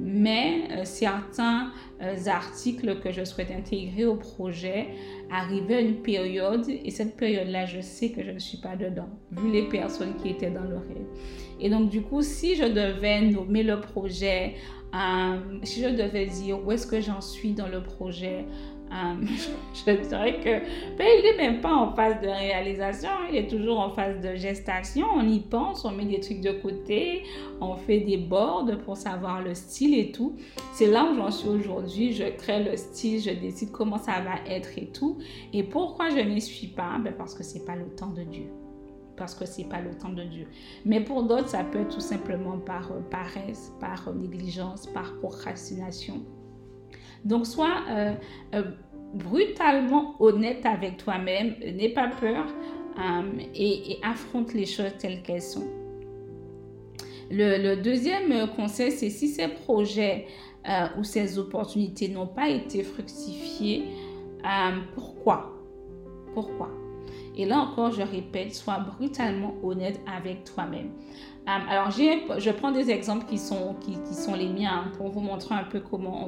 mais 0.00 0.84
certains 0.84 1.72
articles 2.26 3.00
que 3.00 3.10
je 3.10 3.24
souhaite 3.24 3.50
intégrer 3.50 4.04
au 4.04 4.14
projet 4.16 4.88
arrivaient 5.30 5.76
à 5.76 5.80
une 5.80 6.02
période. 6.02 6.68
Et 6.68 6.90
cette 6.90 7.16
période-là, 7.16 7.66
je 7.66 7.80
sais 7.80 8.10
que 8.10 8.22
je 8.22 8.30
ne 8.30 8.38
suis 8.38 8.58
pas 8.58 8.76
dedans, 8.76 9.08
vu 9.32 9.50
les 9.50 9.68
personnes 9.68 10.14
qui 10.22 10.28
étaient 10.30 10.50
dans 10.50 10.62
le 10.62 10.76
rêve. 10.76 11.06
Et 11.60 11.70
donc, 11.70 11.88
du 11.90 12.02
coup, 12.02 12.22
si 12.22 12.54
je 12.56 12.64
devais 12.64 13.20
nommer 13.22 13.62
le 13.62 13.80
projet, 13.80 14.54
euh, 14.94 15.38
si 15.62 15.82
je 15.82 15.88
devais 15.88 16.26
dire 16.26 16.64
où 16.64 16.70
est-ce 16.72 16.86
que 16.86 17.00
j'en 17.00 17.20
suis 17.20 17.52
dans 17.52 17.68
le 17.68 17.82
projet, 17.82 18.44
euh, 18.92 19.26
je 19.86 20.06
dirais 20.06 20.38
que 20.40 20.96
ben, 20.98 21.06
il 21.18 21.22
n'est 21.22 21.36
même 21.36 21.60
pas 21.62 21.74
en 21.74 21.94
phase 21.94 22.20
de 22.20 22.28
réalisation, 22.28 23.08
il 23.30 23.36
est 23.36 23.48
toujours 23.48 23.80
en 23.80 23.90
phase 23.90 24.20
de 24.20 24.34
gestation. 24.34 25.06
On 25.14 25.26
y 25.26 25.40
pense, 25.40 25.86
on 25.86 25.92
met 25.92 26.04
des 26.04 26.20
trucs 26.20 26.42
de 26.42 26.52
côté, 26.52 27.22
on 27.60 27.76
fait 27.76 28.00
des 28.00 28.18
boards 28.18 28.70
pour 28.84 28.98
savoir 28.98 29.42
le 29.42 29.54
style 29.54 29.98
et 29.98 30.12
tout. 30.12 30.36
C'est 30.74 30.88
là 30.88 31.08
où 31.10 31.14
j'en 31.14 31.30
suis 31.30 31.48
aujourd'hui. 31.48 32.12
Je 32.12 32.24
crée 32.24 32.62
le 32.62 32.76
style, 32.76 33.20
je 33.20 33.30
décide 33.30 33.70
comment 33.70 33.98
ça 33.98 34.20
va 34.20 34.52
être 34.52 34.76
et 34.76 34.88
tout. 34.88 35.18
Et 35.54 35.62
pourquoi 35.62 36.10
je 36.10 36.18
n'y 36.18 36.40
suis 36.40 36.66
pas? 36.66 36.98
Ben 37.02 37.14
Parce 37.16 37.34
que 37.34 37.42
c'est 37.42 37.64
pas 37.64 37.76
le 37.76 37.86
temps 37.96 38.10
de 38.10 38.24
Dieu 38.24 38.61
parce 39.16 39.34
que 39.34 39.46
c'est 39.46 39.64
pas 39.64 39.80
le 39.80 39.90
temps 39.94 40.10
de 40.10 40.22
Dieu. 40.22 40.46
Mais 40.84 41.00
pour 41.00 41.22
d'autres, 41.24 41.48
ça 41.48 41.64
peut 41.64 41.80
être 41.80 41.94
tout 41.94 42.00
simplement 42.00 42.58
par 42.58 42.92
euh, 42.92 43.00
paresse, 43.10 43.72
par 43.80 44.08
euh, 44.08 44.14
négligence, 44.14 44.86
par 44.86 45.14
procrastination. 45.18 46.22
Donc, 47.24 47.46
sois 47.46 47.82
euh, 47.90 48.14
brutalement 49.14 50.16
honnête 50.20 50.64
avec 50.66 50.96
toi-même, 50.96 51.54
n'aie 51.60 51.90
pas 51.90 52.08
peur 52.08 52.46
et, 53.54 53.98
affronte 54.02 54.52
les 54.54 54.66
choses 54.66 54.96
telles 54.98 55.22
qu'elles 55.22 55.40
sont. 55.40 55.68
Le, 57.30 57.76
deuxième 57.76 58.48
conseil, 58.56 58.90
c'est 58.90 59.08
si 59.08 59.28
ces 59.28 59.48
projets 59.48 60.26
ou 60.98 61.04
ces 61.04 61.38
opportunités 61.38 62.08
n'ont 62.08 62.26
pas 62.26 62.48
été 62.48 62.82
fructifiées, 62.82 63.84
pourquoi? 64.94 65.52
Pourquoi? 66.34 66.81
Et 67.36 67.46
là 67.46 67.58
encore, 67.58 67.92
je 67.92 68.02
répète, 68.02 68.54
sois 68.54 68.78
brutalement 68.78 69.54
honnête 69.62 70.00
avec 70.06 70.44
toi-même. 70.44 70.90
Euh, 71.48 71.58
alors, 71.68 71.90
je 71.90 72.50
prends 72.50 72.70
des 72.70 72.90
exemples 72.90 73.26
qui 73.26 73.38
sont, 73.38 73.76
les 74.36 74.48
miens 74.48 74.84
pour 74.96 75.08
vous 75.08 75.20
montrer 75.20 75.54
un 75.54 75.64
peu 75.64 75.80
comment 75.80 76.26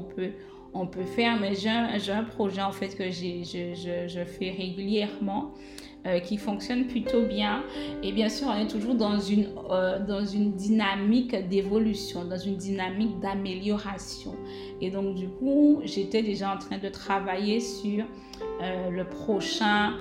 on 0.74 0.86
peut, 0.86 1.04
faire, 1.04 1.38
mais 1.40 1.54
j'ai 1.54 1.70
un, 2.12 2.24
projet 2.24 2.62
en 2.62 2.72
fait 2.72 2.96
que 2.96 3.10
je, 3.10 4.24
fais 4.24 4.50
régulièrement. 4.50 5.52
Euh, 6.06 6.18
qui 6.18 6.36
fonctionne 6.36 6.86
plutôt 6.86 7.22
bien. 7.22 7.62
Et 8.02 8.12
bien 8.12 8.28
sûr, 8.28 8.48
on 8.48 8.60
est 8.60 8.66
toujours 8.66 8.94
dans 8.94 9.18
une, 9.18 9.46
euh, 9.70 10.04
dans 10.04 10.22
une 10.22 10.52
dynamique 10.52 11.34
d'évolution, 11.48 12.26
dans 12.26 12.36
une 12.36 12.56
dynamique 12.56 13.20
d'amélioration. 13.20 14.34
Et 14.82 14.90
donc, 14.90 15.14
du 15.14 15.28
coup, 15.28 15.80
j'étais 15.82 16.22
déjà 16.22 16.52
en 16.52 16.58
train 16.58 16.76
de 16.76 16.90
travailler 16.90 17.58
sur 17.58 18.04
le 18.60 19.04
prochain 19.04 19.94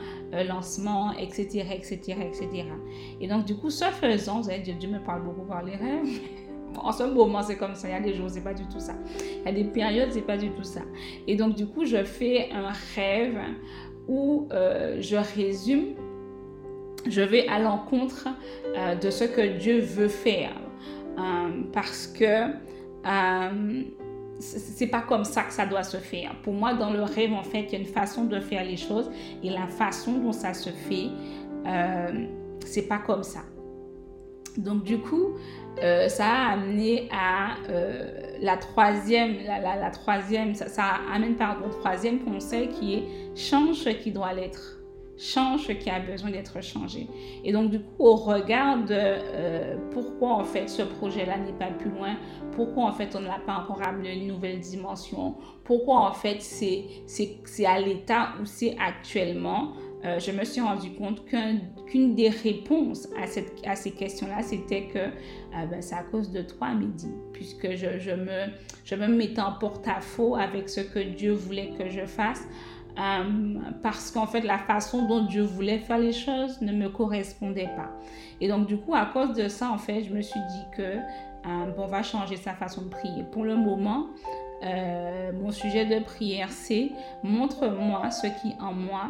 lancement, 0.48 1.14
etc., 1.14 1.66
etc., 1.74 2.18
etc. 2.22 2.66
Et 3.22 3.28
donc, 3.28 3.46
du 3.46 3.56
coup, 3.56 3.70
ce 3.70 3.86
faisant, 3.86 4.42
vous 4.42 4.50
allez 4.50 4.60
dire, 4.60 4.76
Dieu 4.78 4.90
me 4.90 5.00
parle 5.00 5.24
beaucoup 5.24 5.46
par 5.46 5.64
les 5.64 5.76
rêves. 5.76 6.08
En 6.76 6.92
ce 6.92 7.04
moment, 7.04 7.44
c'est 7.44 7.58
comme 7.58 7.76
ça. 7.76 7.88
Il 7.88 7.92
y 7.92 7.96
a 7.96 8.00
des 8.00 8.16
jours, 8.16 8.32
c'est 8.32 8.44
pas 8.44 8.56
du 8.56 8.64
tout 8.64 8.80
ça. 8.80 8.94
Il 9.20 9.46
y 9.46 9.48
a 9.48 9.52
des 9.52 9.64
périodes, 9.64 10.10
c'est 10.12 10.26
pas 10.26 10.38
du 10.38 10.50
tout 10.50 10.64
ça. 10.64 10.82
Et 11.28 11.36
donc, 11.36 11.54
du 11.54 11.68
coup, 11.68 11.86
je 11.86 12.04
fais 12.04 12.50
un 12.52 12.72
rêve 12.96 13.38
où 14.08 14.48
euh, 14.52 14.98
je 15.00 15.16
résume, 15.16 15.94
je 17.08 17.22
vais 17.22 17.48
à 17.48 17.60
l'encontre 17.60 18.28
euh, 18.76 18.96
de 18.96 19.10
ce 19.12 19.26
que 19.26 19.58
Dieu 19.58 19.82
veut 19.82 20.08
faire. 20.08 20.56
Euh, 21.18 21.62
parce 21.72 22.08
que 22.08 22.48
c'est 24.40 24.88
pas 24.88 25.02
comme 25.02 25.24
ça 25.24 25.44
que 25.44 25.54
ça 25.54 25.66
doit 25.66 25.84
se 25.84 25.98
faire. 25.98 26.36
Pour 26.44 26.54
moi, 26.54 26.74
dans 26.74 26.92
le 26.92 27.04
rêve, 27.04 27.34
en 27.34 27.44
fait, 27.44 27.64
il 27.64 27.74
y 27.74 27.76
a 27.76 27.80
une 27.80 27.86
façon 27.86 28.26
de 28.26 28.40
faire 28.40 28.64
les 28.64 28.78
choses 28.78 29.10
et 29.44 29.50
la 29.50 29.68
façon 29.68 30.14
dont 30.14 30.32
ça 30.32 30.54
se 30.54 30.70
fait, 30.70 31.10
c'est 32.66 32.88
pas 32.88 32.98
comme 32.98 33.24
ça. 33.24 33.42
Donc, 34.58 34.84
du 34.84 34.98
coup, 35.00 35.36
ça 36.08 36.26
a 36.26 36.54
amené 36.54 37.08
à 37.12 37.56
la 38.42 38.58
troisième, 38.58 39.36
la, 39.46 39.90
troisième, 39.92 40.56
ça, 40.56 40.68
ça, 40.68 40.84
amène 41.14 41.36
pardon, 41.36 41.70
troisième 41.70 42.20
conseil 42.20 42.70
qui 42.70 42.96
est 42.96 43.04
change 43.36 43.78
ce 43.78 43.90
qui 43.90 44.12
doit 44.12 44.34
l'être. 44.34 44.83
Change 45.18 45.68
ce 45.68 45.72
qui 45.74 45.90
a 45.90 46.00
besoin 46.00 46.32
d'être 46.32 46.62
changé. 46.64 47.08
Et 47.44 47.52
donc, 47.52 47.70
du 47.70 47.80
coup, 47.80 47.94
au 48.00 48.16
regard 48.16 48.84
de 48.84 48.88
euh, 48.92 49.78
pourquoi, 49.92 50.34
en 50.34 50.44
fait, 50.44 50.68
ce 50.68 50.82
projet-là 50.82 51.38
n'est 51.38 51.54
pas 51.54 51.68
plus 51.68 51.92
loin, 51.92 52.16
pourquoi, 52.54 52.86
en 52.86 52.92
fait, 52.92 53.16
on 53.16 53.20
ne 53.20 53.28
l'a 53.28 53.40
pas 53.46 53.58
encore 53.58 53.82
amené 53.84 54.14
une 54.14 54.28
nouvelle 54.28 54.60
dimension, 54.60 55.36
pourquoi, 55.64 56.10
en 56.10 56.14
fait, 56.14 56.42
c'est 56.42 57.66
à 57.66 57.80
l'état 57.80 58.30
où 58.42 58.46
c'est 58.46 58.76
actuellement, 58.80 59.74
euh, 60.06 60.20
je 60.20 60.32
me 60.32 60.44
suis 60.44 60.60
rendu 60.60 60.92
compte 60.92 61.24
qu'une 61.26 62.16
des 62.16 62.30
réponses 62.30 63.08
à, 63.22 63.26
cette, 63.26 63.54
à 63.66 63.76
ces 63.76 63.92
questions-là, 63.92 64.42
c'était 64.42 64.88
que 64.88 65.00
euh, 65.00 65.66
ben, 65.70 65.82
c'est 65.82 65.96
à 65.96 66.04
cause 66.04 66.32
de 66.32 66.42
toi, 66.42 66.74
Midi, 66.74 67.08
puisque 67.32 67.76
je, 67.76 68.00
je, 68.00 68.12
me, 68.12 68.48
je 68.84 68.96
me 68.96 69.08
mettais 69.08 69.42
en 69.42 69.54
porte-à-faux 69.54 70.36
avec 70.36 70.68
ce 70.68 70.82
que 70.82 71.00
Dieu 71.00 71.32
voulait 71.32 71.72
que 71.78 71.90
je 71.90 72.06
fasse. 72.06 72.44
Euh, 73.00 73.24
parce 73.82 74.12
qu'en 74.12 74.28
fait, 74.28 74.42
la 74.42 74.60
façon 74.60 75.08
dont 75.08 75.26
Dieu 75.26 75.44
voulait 75.44 75.80
faire 75.80 75.98
les 75.98 76.14
choses 76.14 76.62
ne 76.62 76.72
me 76.72 76.90
correspondait 76.90 77.70
pas. 77.76 77.90
Et 78.40 78.48
donc, 78.48 78.68
du 78.68 78.78
coup, 78.78 78.94
à 78.94 79.06
cause 79.06 79.34
de 79.34 79.48
ça, 79.48 79.72
en 79.72 79.78
fait, 79.78 80.04
je 80.04 80.14
me 80.14 80.22
suis 80.22 80.40
dit 80.40 80.66
que, 80.78 80.98
bon, 81.44 81.84
on 81.84 81.88
va 81.88 82.04
changer 82.04 82.36
sa 82.36 82.54
façon 82.54 82.84
de 82.84 82.90
prier. 82.90 83.24
Pour 83.24 83.46
le 83.46 83.56
moment, 83.56 84.08
mon 85.34 85.52
sujet 85.52 85.86
de 85.86 86.04
prière, 86.04 86.52
c'est 86.52 86.92
montre-moi 87.24 88.12
ce 88.12 88.28
qui 88.28 88.56
en 88.62 88.74
moi 88.74 89.10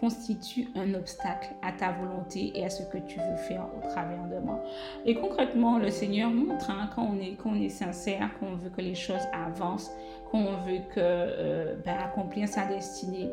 constitue 0.00 0.68
un 0.74 0.94
obstacle 0.94 1.50
à 1.62 1.72
ta 1.72 1.92
volonté 1.92 2.52
et 2.54 2.64
à 2.64 2.70
ce 2.70 2.82
que 2.84 2.98
tu 2.98 3.18
veux 3.18 3.36
faire 3.36 3.66
au 3.76 3.86
travers 3.88 4.26
de 4.28 4.38
moi. 4.38 4.62
Et 5.04 5.14
concrètement, 5.14 5.78
le 5.78 5.90
Seigneur 5.90 6.30
montre 6.30 6.70
hein, 6.70 6.88
quand, 6.94 7.02
on 7.02 7.20
est, 7.20 7.36
quand 7.36 7.50
on 7.50 7.60
est 7.60 7.68
sincère, 7.68 8.30
qu'on 8.38 8.56
veut 8.56 8.70
que 8.70 8.80
les 8.80 8.94
choses 8.94 9.26
avancent, 9.32 9.90
qu'on 10.30 10.44
veut 10.44 10.80
que, 10.94 11.00
euh, 11.00 11.74
ben, 11.84 11.96
accomplir 11.98 12.48
sa 12.48 12.66
destinée, 12.66 13.30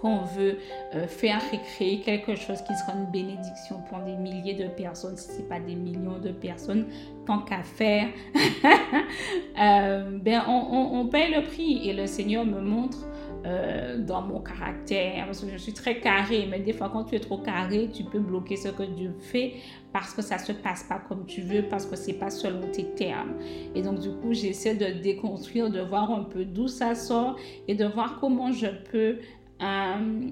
qu'on 0.00 0.18
veut 0.22 0.58
euh, 0.94 1.06
faire 1.06 1.40
et 1.52 1.58
créer 1.58 2.00
quelque 2.00 2.34
chose 2.34 2.60
qui 2.62 2.74
sera 2.74 2.92
une 2.92 3.06
bénédiction 3.06 3.80
pour 3.88 3.98
des 3.98 4.16
milliers 4.16 4.54
de 4.54 4.68
personnes, 4.68 5.16
si 5.16 5.30
ce 5.30 5.38
n'est 5.38 5.48
pas 5.48 5.60
des 5.60 5.74
millions 5.74 6.18
de 6.18 6.30
personnes, 6.30 6.86
tant 7.26 7.38
qu'à 7.40 7.62
faire, 7.62 8.08
euh, 9.60 10.18
ben 10.20 10.42
on, 10.48 11.00
on, 11.00 11.06
paye 11.06 11.32
le 11.32 11.44
prix 11.44 11.88
et 11.88 11.92
le 11.92 12.06
Seigneur 12.06 12.44
me 12.44 12.60
montre 12.60 13.06
euh, 13.44 13.98
dans 13.98 14.22
mon 14.22 14.40
caractère, 14.40 15.26
parce 15.26 15.40
que 15.40 15.50
je 15.50 15.56
suis 15.56 15.72
très 15.72 16.00
carré, 16.00 16.46
mais 16.50 16.60
des 16.60 16.72
fois 16.72 16.88
quand 16.92 17.04
tu 17.04 17.16
es 17.16 17.20
trop 17.20 17.38
carré, 17.38 17.90
tu 17.92 18.04
peux 18.04 18.20
bloquer 18.20 18.56
ce 18.56 18.68
que 18.68 18.84
Dieu 18.84 19.12
fait 19.18 19.54
parce 19.92 20.14
que 20.14 20.22
ça 20.22 20.38
se 20.38 20.52
passe 20.52 20.84
pas 20.84 21.00
comme 21.08 21.26
tu 21.26 21.42
veux, 21.42 21.62
parce 21.62 21.86
que 21.86 21.96
c'est 21.96 22.14
pas 22.14 22.30
selon 22.30 22.68
tes 22.70 22.84
termes. 22.94 23.34
Et 23.74 23.82
donc 23.82 23.98
du 23.98 24.10
coup, 24.10 24.32
j'essaie 24.32 24.74
de 24.74 25.00
déconstruire, 25.00 25.70
de 25.70 25.80
voir 25.80 26.10
un 26.10 26.24
peu 26.24 26.44
d'où 26.44 26.68
ça 26.68 26.94
sort 26.94 27.36
et 27.68 27.74
de 27.74 27.84
voir 27.84 28.18
comment 28.20 28.52
je 28.52 28.68
peux 28.90 29.18
euh, 29.62 30.30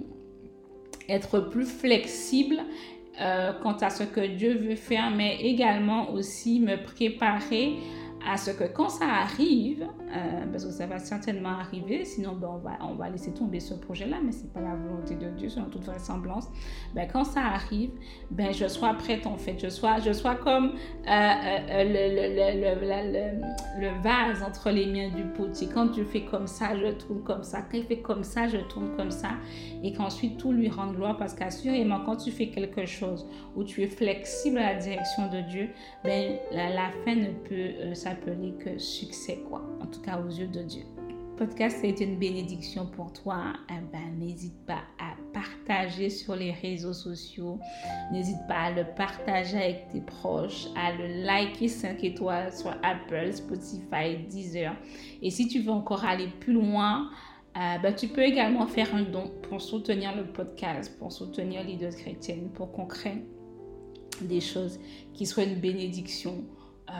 être 1.08 1.40
plus 1.40 1.66
flexible 1.66 2.58
euh, 3.20 3.52
quant 3.62 3.76
à 3.76 3.90
ce 3.90 4.04
que 4.04 4.26
Dieu 4.26 4.56
veut 4.56 4.76
faire, 4.76 5.10
mais 5.10 5.36
également 5.42 6.12
aussi 6.12 6.60
me 6.60 6.82
préparer 6.82 7.74
à 8.26 8.36
ce 8.36 8.50
que 8.50 8.64
quand 8.64 8.88
ça 8.88 9.06
arrive, 9.06 9.86
euh, 10.12 10.46
parce 10.50 10.64
que 10.64 10.72
ça 10.72 10.86
va 10.86 10.98
certainement 10.98 11.60
arriver, 11.60 12.04
sinon 12.04 12.34
ben, 12.34 12.48
on, 12.50 12.58
va, 12.58 12.78
on 12.82 12.94
va 12.94 13.08
laisser 13.08 13.32
tomber 13.32 13.60
ce 13.60 13.74
projet-là, 13.74 14.16
mais 14.24 14.32
ce 14.32 14.42
n'est 14.42 14.48
pas 14.50 14.60
la 14.60 14.74
volonté 14.74 15.14
de 15.14 15.28
Dieu, 15.30 15.48
selon 15.48 15.66
toute 15.66 15.84
vraisemblance. 15.84 16.48
Ben, 16.94 17.08
quand 17.10 17.24
ça 17.24 17.42
arrive, 17.42 17.92
ben, 18.30 18.52
je 18.52 18.66
sois 18.66 18.94
prête 18.94 19.26
en 19.26 19.36
fait, 19.36 19.56
je 19.62 19.68
sois, 19.68 20.00
je 20.00 20.12
sois 20.12 20.34
comme 20.34 20.66
euh, 20.66 21.10
euh, 21.10 21.84
le, 21.84 22.70
le, 22.72 23.80
le, 23.80 24.02
vase 24.02 24.42
entre 24.42 24.70
les 24.70 24.86
mains 24.86 25.14
du 25.14 25.22
potier. 25.22 25.68
Quand 25.72 25.88
tu 25.88 26.04
fais 26.04 26.22
comme 26.22 26.48
ça, 26.48 26.74
je 26.76 26.90
tourne 26.92 27.22
comme 27.22 27.44
ça. 27.44 27.62
Quand 27.62 27.78
il 27.78 27.84
fait 27.84 28.00
comme 28.00 28.24
ça, 28.24 28.48
je 28.48 28.56
tourne 28.56 28.96
comme 28.96 29.12
ça. 29.12 29.30
Et 29.84 29.92
qu'ensuite 29.92 30.38
tout 30.38 30.52
lui 30.52 30.68
rend 30.68 30.92
gloire, 30.92 31.16
parce 31.18 31.34
qu'assurément, 31.34 32.00
quand 32.04 32.16
tu 32.16 32.32
fais 32.32 32.48
quelque 32.48 32.84
chose 32.84 33.28
où 33.54 33.62
tu 33.62 33.82
es 33.82 33.88
flexible 33.88 34.58
à 34.58 34.72
la 34.72 34.78
direction 34.80 35.28
de 35.28 35.40
Dieu, 35.42 35.68
ben, 36.02 36.36
la, 36.50 36.70
la 36.70 36.90
fin 37.04 37.14
ne 37.14 37.30
peut 37.30 37.94
s'appeler 37.94 38.54
que 38.54 38.76
succès, 38.78 39.44
quoi. 39.48 39.62
En 39.80 39.86
tout 39.86 39.99
cas 40.02 40.20
aux 40.20 40.30
yeux 40.30 40.48
de 40.48 40.62
Dieu. 40.62 40.82
Podcast 41.36 41.82
été 41.84 42.04
une 42.04 42.18
bénédiction 42.18 42.86
pour 42.86 43.12
toi. 43.12 43.54
Eh 43.70 43.80
ben, 43.90 44.18
n'hésite 44.18 44.66
pas 44.66 44.82
à 44.98 45.14
partager 45.32 46.10
sur 46.10 46.36
les 46.36 46.52
réseaux 46.52 46.92
sociaux. 46.92 47.58
N'hésite 48.12 48.46
pas 48.46 48.64
à 48.64 48.70
le 48.70 48.84
partager 48.94 49.56
avec 49.56 49.88
tes 49.88 50.02
proches, 50.02 50.66
à 50.76 50.92
le 50.92 51.24
liker 51.24 51.68
5 51.68 52.04
étoiles 52.04 52.52
sur 52.52 52.70
Apple, 52.82 53.32
Spotify, 53.32 54.18
Deezer. 54.28 54.74
Et 55.22 55.30
si 55.30 55.48
tu 55.48 55.60
veux 55.60 55.72
encore 55.72 56.04
aller 56.04 56.28
plus 56.40 56.52
loin, 56.52 57.08
euh, 57.56 57.78
ben, 57.82 57.94
tu 57.94 58.08
peux 58.08 58.22
également 58.22 58.66
faire 58.66 58.94
un 58.94 59.02
don 59.02 59.30
pour 59.48 59.62
soutenir 59.62 60.14
le 60.14 60.26
podcast, 60.26 60.94
pour 60.98 61.10
soutenir 61.10 61.64
Leaders 61.64 61.96
chrétiennes, 61.96 62.50
pour 62.50 62.70
qu'on 62.70 62.86
crée 62.86 63.24
des 64.20 64.40
choses 64.40 64.78
qui 65.14 65.24
soient 65.24 65.44
une 65.44 65.58
bénédiction 65.58 66.44
euh, 66.90 66.92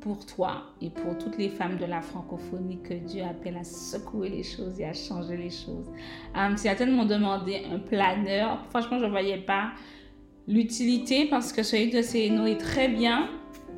pour 0.00 0.24
toi 0.26 0.62
et 0.80 0.90
pour 0.90 1.18
toutes 1.18 1.38
les 1.38 1.48
femmes 1.48 1.76
de 1.76 1.86
la 1.86 2.00
francophonie 2.00 2.80
que 2.82 2.94
Dieu 2.94 3.24
appelle 3.24 3.56
à 3.56 3.64
secouer 3.64 4.28
les 4.28 4.44
choses 4.44 4.78
et 4.78 4.84
à 4.84 4.92
changer 4.92 5.36
les 5.36 5.50
choses. 5.50 5.90
Um, 6.36 6.56
si 6.56 6.68
tellement 6.76 7.04
demandé 7.04 7.62
un 7.72 7.80
planeur, 7.80 8.64
franchement, 8.70 8.98
je 9.00 9.06
ne 9.06 9.10
voyais 9.10 9.38
pas 9.38 9.72
l'utilité 10.46 11.26
parce 11.26 11.52
que 11.52 11.64
celui 11.64 11.90
de 11.90 12.00
Céno 12.00 12.46
est 12.46 12.58
très 12.58 12.86
bien, 12.86 13.28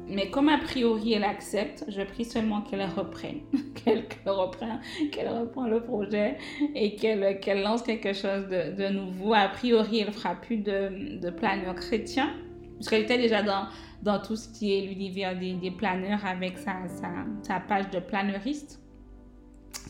mais 0.08 0.28
comme 0.28 0.50
a 0.50 0.58
priori 0.58 1.14
elle 1.14 1.24
accepte, 1.24 1.84
je 1.88 2.02
prie 2.02 2.26
seulement 2.26 2.60
qu'elle 2.60 2.84
reprenne, 2.84 3.40
qu'elle 3.74 4.04
reprenne, 4.26 4.80
qu'elle 5.10 5.28
reprenne 5.28 5.70
le 5.70 5.82
projet 5.82 6.36
et 6.74 6.96
qu'elle 6.96 7.62
lance 7.62 7.82
quelque 7.82 8.12
chose 8.12 8.46
de, 8.48 8.88
nouveau. 8.90 9.32
A 9.32 9.48
priori, 9.48 10.00
elle 10.00 10.12
fera 10.12 10.34
plus 10.34 10.58
de, 10.58 11.18
de 11.18 11.30
planeur 11.30 11.76
chrétien, 11.76 12.34
parce 12.76 12.90
qu'elle 12.90 13.02
était 13.02 13.18
déjà 13.18 13.42
dans 13.42 13.68
dans 14.06 14.20
tout 14.20 14.36
ce 14.36 14.48
qui 14.48 14.72
est 14.72 14.82
l'univers 14.82 15.36
des, 15.36 15.70
planeurs 15.70 16.24
avec 16.24 16.58
sa, 16.58 16.86
sa, 16.88 17.10
sa, 17.42 17.60
page 17.60 17.90
de 17.90 17.98
planeuriste. 17.98 18.80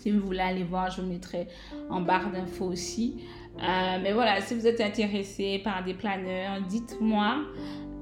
Si 0.01 0.11
vous 0.11 0.25
voulez 0.27 0.41
aller 0.41 0.65
voir, 0.65 0.91
je 0.91 1.03
vous 1.03 1.09
mettrai 1.09 1.49
en 1.91 2.01
barre 2.01 2.33
d'infos 2.33 2.67
aussi. 2.67 3.25
Euh, 3.59 3.99
mais 4.03 4.13
voilà, 4.13 4.41
si 4.41 4.55
vous 4.55 4.67
êtes 4.67 4.81
intéressé 4.81 5.61
par 5.63 5.85
des 5.85 5.95
planeurs, 5.95 6.63
dites-moi. 6.63 7.37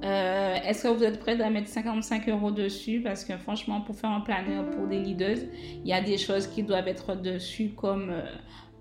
Euh, 0.04 0.56
est-ce 0.66 0.84
que 0.84 0.88
vous 0.88 1.02
êtes 1.02 1.18
prêt 1.18 1.40
à 1.40 1.50
mettre 1.50 1.68
55 1.68 2.28
euros 2.28 2.50
dessus? 2.50 3.00
Parce 3.02 3.24
que 3.24 3.36
franchement, 3.36 3.80
pour 3.80 3.96
faire 3.96 4.10
un 4.10 4.20
planeur 4.20 4.70
pour 4.70 4.86
des 4.86 5.00
leaders, 5.00 5.38
il 5.82 5.88
y 5.88 5.92
a 5.92 6.00
des 6.00 6.18
choses 6.18 6.46
qui 6.46 6.62
doivent 6.62 6.88
être 6.88 7.14
dessus 7.14 7.70
comme 7.70 8.12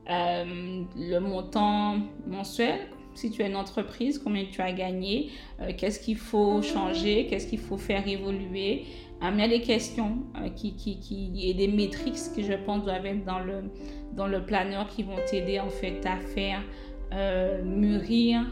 euh, 0.09 0.83
le 0.95 1.19
montant 1.19 1.97
mensuel, 2.27 2.79
si 3.15 3.31
tu 3.31 3.41
es 3.41 3.47
une 3.47 3.55
entreprise, 3.55 4.19
combien 4.19 4.45
tu 4.51 4.61
as 4.61 4.71
gagné, 4.71 5.29
euh, 5.61 5.71
qu'est-ce 5.75 5.99
qu'il 5.99 6.17
faut 6.17 6.61
changer, 6.61 7.27
qu'est-ce 7.27 7.47
qu'il 7.47 7.59
faut 7.59 7.77
faire 7.77 8.07
évoluer. 8.07 8.83
Euh, 9.21 9.29
il 9.33 9.39
y 9.39 9.43
a 9.43 9.47
des 9.47 9.61
questions 9.61 10.17
euh, 10.41 10.49
qui, 10.49 10.75
qui, 10.75 10.99
qui, 10.99 11.49
et 11.49 11.53
des 11.53 11.67
métriques 11.67 12.17
que 12.35 12.41
je 12.41 12.53
pense 12.53 12.83
doivent 12.83 13.05
être 13.05 13.25
dans 13.25 13.39
le, 13.39 13.63
dans 14.13 14.27
le 14.27 14.45
planeur 14.45 14.87
qui 14.87 15.03
vont 15.03 15.17
t'aider 15.29 15.59
en 15.59 15.69
fait 15.69 16.05
à 16.05 16.17
faire 16.17 16.61
mûrir 17.63 18.43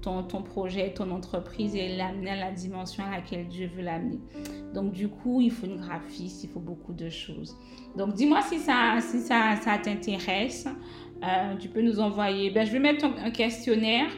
ton, 0.00 0.22
ton 0.22 0.42
projet, 0.42 0.92
ton 0.94 1.10
entreprise 1.10 1.74
et 1.74 1.96
l'amener 1.96 2.30
à 2.30 2.36
la 2.36 2.52
dimension 2.52 3.04
à 3.04 3.10
laquelle 3.10 3.48
Dieu 3.48 3.70
veut 3.74 3.82
l'amener. 3.82 4.18
Donc, 4.74 4.92
du 4.92 5.08
coup, 5.08 5.40
il 5.40 5.50
faut 5.50 5.66
une 5.66 5.76
graphiste, 5.76 6.44
il 6.44 6.50
faut 6.50 6.60
beaucoup 6.60 6.92
de 6.92 7.08
choses. 7.08 7.56
Donc, 7.96 8.14
dis-moi 8.14 8.42
si 8.42 8.58
ça, 8.58 8.96
si 9.00 9.20
ça, 9.20 9.56
ça 9.56 9.78
t'intéresse. 9.78 10.66
Euh, 11.22 11.56
tu 11.58 11.68
peux 11.68 11.82
nous 11.82 12.00
envoyer. 12.00 12.50
Ben, 12.50 12.66
je 12.66 12.72
vais 12.72 12.78
mettre 12.78 13.04
un 13.04 13.30
questionnaire 13.30 14.08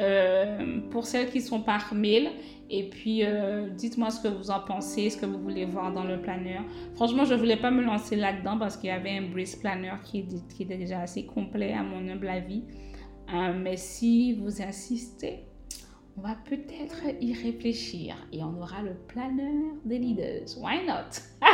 euh, 0.00 0.80
pour 0.90 1.06
celles 1.06 1.30
qui 1.30 1.40
sont 1.40 1.60
par 1.60 1.94
mail. 1.94 2.30
Et 2.70 2.88
puis, 2.88 3.22
euh, 3.22 3.68
dites-moi 3.68 4.10
ce 4.10 4.22
que 4.22 4.28
vous 4.28 4.50
en 4.50 4.60
pensez, 4.60 5.10
ce 5.10 5.18
que 5.18 5.26
vous 5.26 5.38
voulez 5.38 5.66
voir 5.66 5.92
dans 5.92 6.04
le 6.04 6.20
planeur. 6.20 6.62
Franchement, 6.94 7.24
je 7.24 7.34
ne 7.34 7.38
voulais 7.38 7.58
pas 7.58 7.70
me 7.70 7.82
lancer 7.82 8.16
là-dedans 8.16 8.58
parce 8.58 8.76
qu'il 8.76 8.88
y 8.88 8.92
avait 8.92 9.18
un 9.18 9.22
Breeze 9.22 9.56
Planner 9.56 9.92
qui, 10.02 10.26
qui, 10.56 10.62
était 10.62 10.78
déjà 10.78 11.00
assez 11.00 11.26
complet 11.26 11.74
à 11.74 11.82
mon 11.82 12.08
humble 12.08 12.28
avis. 12.28 12.62
mais 13.56 13.76
si 13.76 14.32
vous 14.34 14.62
insistez, 14.62 15.44
on 16.16 16.22
va 16.22 16.34
peut-être 16.48 17.04
y 17.20 17.34
réfléchir 17.34 18.16
et 18.32 18.42
on 18.42 18.60
aura 18.60 18.82
le 18.82 18.94
planeur 19.06 19.74
des 19.84 19.98
leaders. 19.98 20.56
Why 20.58 20.86
not? 20.86 21.20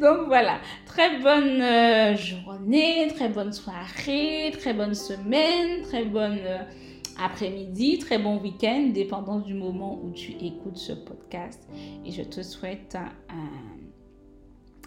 Donc 0.00 0.26
voilà, 0.26 0.60
très 0.86 1.18
bonne 1.20 1.60
euh, 1.60 2.16
journée, 2.16 3.08
très 3.14 3.28
bonne 3.28 3.52
soirée, 3.52 4.52
très 4.58 4.74
bonne 4.74 4.94
semaine, 4.94 5.82
très 5.82 6.04
bonne 6.04 6.38
euh, 6.44 6.58
après-midi, 7.22 7.98
très 7.98 8.18
bon 8.18 8.38
week-end, 8.38 8.90
dépendant 8.92 9.38
du 9.38 9.54
moment 9.54 10.00
où 10.02 10.10
tu 10.10 10.32
écoutes 10.32 10.78
ce 10.78 10.92
podcast. 10.92 11.68
Et 12.04 12.10
je 12.10 12.22
te 12.22 12.42
souhaite 12.42 12.96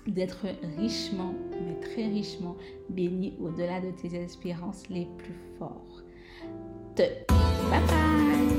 d'être 0.07 0.45
richement, 0.77 1.33
mais 1.65 1.79
très 1.79 2.05
richement 2.07 2.55
béni 2.89 3.33
au-delà 3.41 3.81
de 3.81 3.91
tes 3.91 4.15
espérances 4.15 4.83
les 4.89 5.07
plus 5.17 5.39
fortes. 5.57 6.05
Bye 6.97 7.81
bye 7.87 8.54